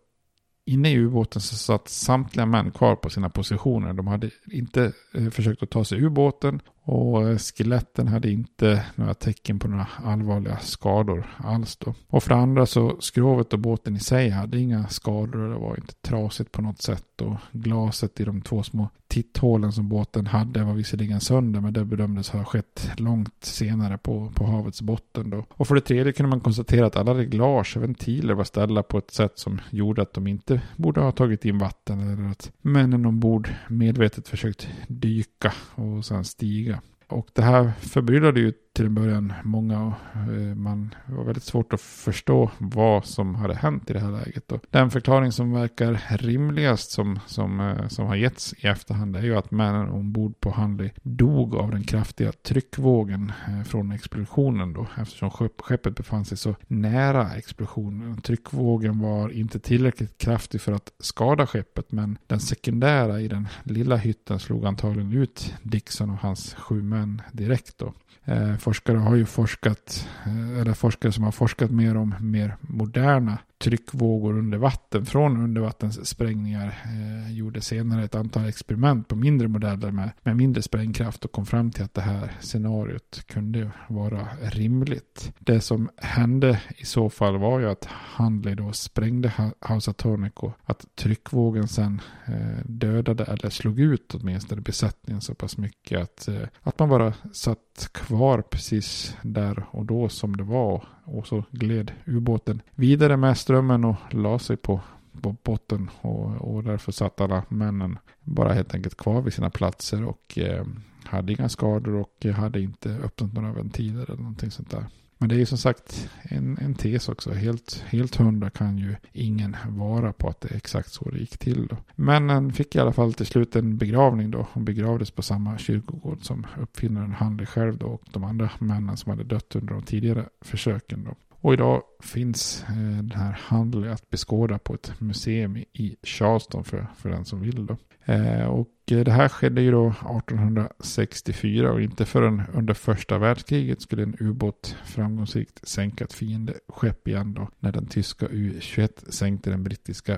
inne 0.66 0.92
i 0.92 0.98
ubåten 0.98 1.42
så 1.42 1.56
satt 1.56 1.90
samtliga 1.90 2.46
män 2.46 2.72
kvar 2.72 2.96
på 2.96 3.10
sina 3.10 3.30
positioner. 3.30 3.94
De 3.94 4.08
hade 4.08 4.30
inte 4.52 4.92
eh, 5.14 5.30
försökt 5.30 5.64
att 5.64 5.70
ta 5.70 5.86
sig 5.86 6.00
ur 6.00 6.10
båten 6.10 6.62
och 6.88 7.30
eh, 7.30 7.38
skeletten 7.38 8.08
hade 8.08 8.32
inte 8.32 8.86
några 8.96 9.14
tecken 9.14 9.60
på 9.60 9.68
några 9.68 9.88
allvarliga 10.04 10.58
skador 10.58 11.28
alls 11.38 11.76
då. 11.78 11.94
Och 12.08 12.24
för 12.24 12.30
det 12.30 12.36
andra 12.36 12.66
så 12.66 12.98
skrovet 13.00 13.54
och 13.54 13.60
båten 13.60 13.96
i 13.96 14.00
sig 14.00 14.30
hade 14.30 14.60
inga 14.60 14.88
skador 14.88 15.40
och 15.40 15.50
det 15.50 15.60
var 15.60 15.76
inte 15.76 15.94
trasigt 15.94 16.52
på 16.52 16.62
något 16.62 16.82
sätt. 16.82 17.22
Och 17.22 17.36
glaset 17.52 18.20
i 18.20 18.24
de 18.24 18.42
två 18.42 18.64
små 18.64 18.90
titthålen 19.08 19.72
som 19.72 19.90
båten 19.90 20.28
hade 20.28 20.64
var 20.64 20.74
visserligen 20.74 21.22
sönder 21.22 21.62
men 21.62 21.74
det 21.74 21.86
bedömdes 21.86 22.30
ha 22.30 22.44
skett 22.44 22.92
långt 22.98 23.44
senare 23.44 23.98
på, 23.98 24.32
på 24.36 24.46
havets 24.46 24.82
botten 24.82 25.30
då. 25.30 25.46
Och 25.50 25.68
för 25.68 25.76
det 25.76 25.82
tredje 25.82 26.14
kunde 26.14 26.30
man 26.30 26.40
konstatera 26.40 26.86
att 26.86 26.96
alla 26.96 27.14
reglage 27.14 27.78
och 27.78 27.84
ventiler 27.84 28.34
var 28.34 28.44
ställda 28.44 28.84
på 28.84 28.98
ett 28.98 29.12
sätt 29.12 29.40
som 29.40 29.62
gjorde 29.70 30.02
att 30.02 30.14
de 30.14 30.28
inte 30.28 30.62
borde 30.76 31.02
ha 31.02 31.12
tagit 31.12 31.46
in 31.46 31.58
vatten 31.58 32.00
eller 32.00 32.32
att 32.32 32.52
männen 32.62 33.06
ombord 33.06 33.50
medvetet 33.70 34.28
försökt 34.28 34.68
dyka 34.88 35.54
och 35.76 36.06
sen 36.06 36.26
stiga. 36.26 36.77
Och 37.08 37.28
det 37.34 37.42
här 37.42 37.72
förbryllade 37.80 38.40
ju 38.40 38.54
till 38.78 38.86
en 38.86 38.96
början 38.96 39.34
många. 39.44 39.86
Och, 39.86 40.34
eh, 40.34 40.56
man 40.56 40.96
var 41.06 41.24
väldigt 41.24 41.44
svårt 41.44 41.74
att 41.74 41.82
förstå 41.82 42.52
vad 42.58 43.06
som 43.06 43.36
hade 43.36 43.56
hänt 43.56 43.90
i 43.90 43.94
det 43.94 44.00
här 44.00 44.12
läget. 44.12 44.52
Och 44.52 44.62
den 44.70 44.92
förklaring 44.92 45.32
som 45.32 45.52
verkar 45.52 46.18
rimligast 46.18 46.92
som, 46.92 47.20
som, 47.26 47.60
eh, 47.60 47.88
som 47.88 48.08
har 48.08 48.16
getts 48.16 48.54
i 48.58 48.68
efterhand 48.68 49.16
är 49.16 49.22
ju 49.22 49.38
att 49.38 49.52
männen 49.52 49.90
ombord 49.90 50.40
på 50.40 50.52
Handley 50.52 50.90
dog 51.04 51.56
av 51.56 51.72
den 51.72 51.84
kraftiga 51.84 52.32
tryckvågen 52.32 53.32
eh, 53.48 53.64
från 53.64 53.92
explosionen 53.92 54.74
då. 54.74 54.88
Eftersom 54.98 55.30
skeppet 55.58 55.96
befann 55.96 56.26
sig 56.26 56.38
så 56.38 56.56
nära 56.68 57.36
explosionen. 57.36 58.22
Tryckvågen 58.22 59.00
var 59.00 59.30
inte 59.30 59.60
tillräckligt 59.60 60.18
kraftig 60.18 60.62
för 60.62 60.72
att 60.72 60.92
skada 61.00 61.48
skeppet 61.48 61.92
men 61.92 62.18
den 62.28 62.40
sekundära 62.40 63.22
i 63.22 63.28
den 63.28 63.48
lilla 63.64 63.96
hytten 63.96 64.40
slog 64.40 64.66
antagligen 64.66 65.14
ut 65.14 65.54
Dixon 65.64 66.10
och 66.10 66.18
hans 66.18 66.54
sju 66.54 66.84
män 66.84 66.97
män 66.98 67.22
direkt 67.32 67.78
då. 67.78 67.94
Eh, 68.26 68.58
forskare 68.58 68.98
har 68.98 69.16
ju 69.16 69.26
forskat, 69.26 70.08
eh, 70.26 70.60
eller 70.62 70.74
forskare 70.74 71.12
som 71.12 71.24
har 71.24 71.32
forskat 71.32 71.72
mer 71.72 71.98
om 71.98 72.16
mer 72.20 72.56
moderna 72.62 73.38
tryckvågor 73.58 74.38
under 74.38 74.58
vatten 74.58 75.06
från 75.06 75.44
undervattenssprängningar. 75.44 76.68
Eh, 76.68 77.34
gjorde 77.34 77.62
senare 77.62 78.04
ett 78.04 78.16
antal 78.16 78.46
experiment 78.46 79.08
på 79.08 79.16
mindre 79.16 79.48
modeller 79.48 79.92
med, 79.92 80.12
med 80.24 80.36
mindre 80.36 80.62
sprängkraft 80.62 81.26
och 81.26 81.32
kom 81.32 81.46
fram 81.46 81.72
till 81.72 81.84
att 81.84 81.94
det 81.94 82.02
här 82.02 82.32
scenariot 82.40 83.24
kunde 83.28 83.72
vara 83.88 84.28
rimligt. 84.42 85.34
Det 85.40 85.62
som 85.62 85.90
hände 85.98 86.62
i 86.78 86.86
så 86.86 87.10
fall 87.10 87.38
var 87.38 87.60
ju 87.60 87.70
att 87.70 87.86
Handley 87.86 88.56
då 88.56 88.72
sprängde 88.74 89.34
Housatonic 89.62 90.34
och 90.36 90.52
att 90.66 90.86
tryckvågen 90.96 91.68
sen 91.68 92.02
eh, 92.26 92.66
dödade 92.66 93.24
eller 93.24 93.50
slog 93.50 93.80
ut 93.80 94.16
åtminstone 94.16 94.62
besättningen 94.62 95.22
så 95.22 95.36
pass 95.36 95.58
mycket 95.58 96.02
att, 96.02 96.28
eh, 96.28 96.48
att 96.62 96.80
man 96.80 96.90
bara 96.90 97.14
satt 97.34 97.90
kvar 97.92 98.42
precis 98.42 99.16
där 99.22 99.66
och 99.72 99.86
då 99.86 100.10
som 100.10 100.38
det 100.38 100.44
var 100.44 100.88
och 101.08 101.28
så 101.28 101.44
gled 101.52 101.92
ubåten 102.06 102.62
vidare 102.76 103.18
med 103.18 103.38
strömmen 103.38 103.86
och 103.86 103.96
la 104.12 104.40
sig 104.40 104.58
på, 104.58 104.80
på 105.22 105.36
botten. 105.44 105.90
Och, 106.02 106.56
och 106.56 106.64
därför 106.64 106.92
satt 106.92 107.22
alla 107.22 107.44
männen 107.50 108.00
bara 108.24 108.54
helt 108.54 108.74
enkelt 108.74 108.98
kvar 108.98 109.22
vid 109.22 109.34
sina 109.34 109.50
platser 109.50 110.06
och 110.06 110.38
eh, 110.38 110.66
hade 111.04 111.34
inga 111.34 111.50
skador 111.50 111.96
och 111.96 112.26
hade 112.26 112.62
inte 112.62 112.90
öppnat 112.90 113.34
några 113.34 113.52
ventiler 113.52 114.04
eller 114.04 114.22
någonting 114.22 114.52
sånt 114.52 114.72
där. 114.72 114.86
Men 115.18 115.30
det 115.30 115.36
är 115.36 115.40
ju 115.40 115.46
som 115.46 115.58
sagt 115.58 116.10
en, 116.24 116.58
en 116.58 116.76
tes 116.76 117.10
också. 117.10 117.32
Helt, 117.32 117.84
helt 117.88 118.16
hundra 118.16 118.50
kan 118.50 118.78
ju 118.78 118.96
ingen 119.14 119.56
vara 119.68 120.14
på 120.14 120.30
att 120.30 120.42
det 120.42 120.52
är 120.52 120.58
exakt 120.58 120.92
så 120.92 121.10
det 121.10 121.20
gick 121.20 121.38
till. 121.38 121.68
Då. 121.68 121.78
Männen 121.96 122.54
fick 122.54 122.76
i 122.76 122.80
alla 122.80 122.94
fall 122.94 123.14
till 123.14 123.26
slut 123.26 123.56
en 123.56 123.78
begravning 123.78 124.32
då. 124.32 124.48
Hon 124.54 124.66
begravdes 124.66 125.12
på 125.12 125.22
samma 125.22 125.58
kyrkogård 125.58 126.18
som 126.22 126.48
uppfinnaren 126.62 127.12
Handley 127.12 127.46
själv 127.46 127.78
då 127.78 127.88
och 127.88 128.04
de 128.12 128.24
andra 128.24 128.50
männen 128.60 128.98
som 128.98 129.10
hade 129.10 129.24
dött 129.24 129.56
under 129.56 129.74
de 129.74 129.84
tidigare 129.84 130.26
försöken. 130.42 131.04
Då. 131.04 131.16
Och 131.48 131.54
idag 131.54 131.84
finns 132.00 132.64
eh, 132.70 132.76
den 132.76 133.12
här 133.12 133.32
handeln 133.42 133.92
att 133.92 134.10
beskåda 134.10 134.60
på 134.60 134.74
ett 134.74 135.00
museum 135.00 135.58
i 135.58 135.96
Charleston 136.04 136.64
för, 136.64 136.88
för 136.98 137.10
den 137.10 137.26
som 137.26 137.42
vill. 137.42 137.66
Då. 137.66 137.78
Eh, 138.06 138.46
och 138.46 138.70
eh, 138.92 139.00
det 139.00 139.12
här 139.12 139.30
skedde 139.30 139.62
ju 139.62 139.72
då 139.72 139.88
1864 139.88 141.72
och 141.72 141.82
inte 141.82 142.06
förrän 142.06 142.44
under 142.54 142.74
första 142.74 143.18
världskriget 143.18 143.82
skulle 143.82 144.04
en 144.04 144.18
ubåt 144.20 144.76
framgångsrikt 144.86 145.68
sänka 145.68 146.04
ett 146.04 146.14
fiendeskepp 146.14 147.08
igen 147.08 147.34
då. 147.34 147.50
När 147.60 147.72
den 147.72 147.88
tyska 147.88 148.28
U-21 148.28 149.12
sänkte 149.12 149.50
den 149.50 149.64
brittiska 149.64 150.18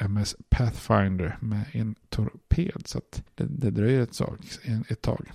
HMS 0.00 0.36
Pathfinder 0.48 1.38
med 1.40 1.64
en 1.72 1.94
torped. 2.08 2.82
Så 2.86 3.00
det, 3.34 3.44
det 3.44 3.70
dröjer 3.70 4.00
ett, 4.00 4.14
sak, 4.14 4.38
ett 4.88 5.02
tag. 5.02 5.26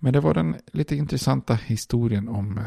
Men 0.00 0.12
det 0.12 0.20
var 0.20 0.34
den 0.34 0.56
lite 0.72 0.96
intressanta 0.96 1.54
historien 1.54 2.28
om 2.28 2.58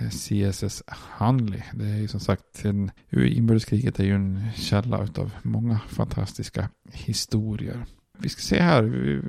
eh, 0.00 0.08
CSS 0.08 0.82
Handley. 0.86 1.62
Det 1.72 1.84
är 1.84 1.96
ju 1.96 2.08
som 2.08 2.20
sagt, 2.20 2.64
en, 2.64 2.90
inbördeskriget 3.10 4.00
är 4.00 4.04
ju 4.04 4.14
en 4.14 4.44
källa 4.54 4.98
av 4.98 5.32
många 5.42 5.80
fantastiska 5.88 6.68
historier. 6.92 7.84
Vi 8.18 8.28
ska 8.28 8.40
se 8.40 8.60
här, 8.60 9.22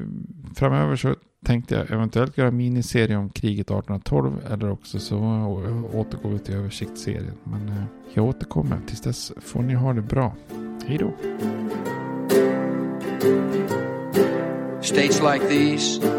framöver 0.55 0.95
så 0.95 1.15
tänkte 1.45 1.75
jag 1.75 1.91
eventuellt 1.91 2.37
göra 2.37 2.51
miniserie 2.51 3.17
om 3.17 3.29
kriget 3.29 3.65
1812 3.65 4.41
eller 4.51 4.69
också 4.69 4.99
så 4.99 5.17
återgår 5.93 6.29
vi 6.29 6.39
till 6.39 6.55
översiktsserien. 6.55 7.37
Men 7.43 7.69
eh, 7.69 7.83
jag 8.13 8.25
återkommer. 8.25 8.79
Tills 8.87 9.01
dess 9.01 9.31
får 9.37 9.61
ni 9.61 9.73
ha 9.73 9.93
det 9.93 10.01
bra. 10.01 10.35
Hej 10.87 10.97
då! 10.97 11.13
States 14.81 15.21
like 15.21 15.47
these 15.47 16.18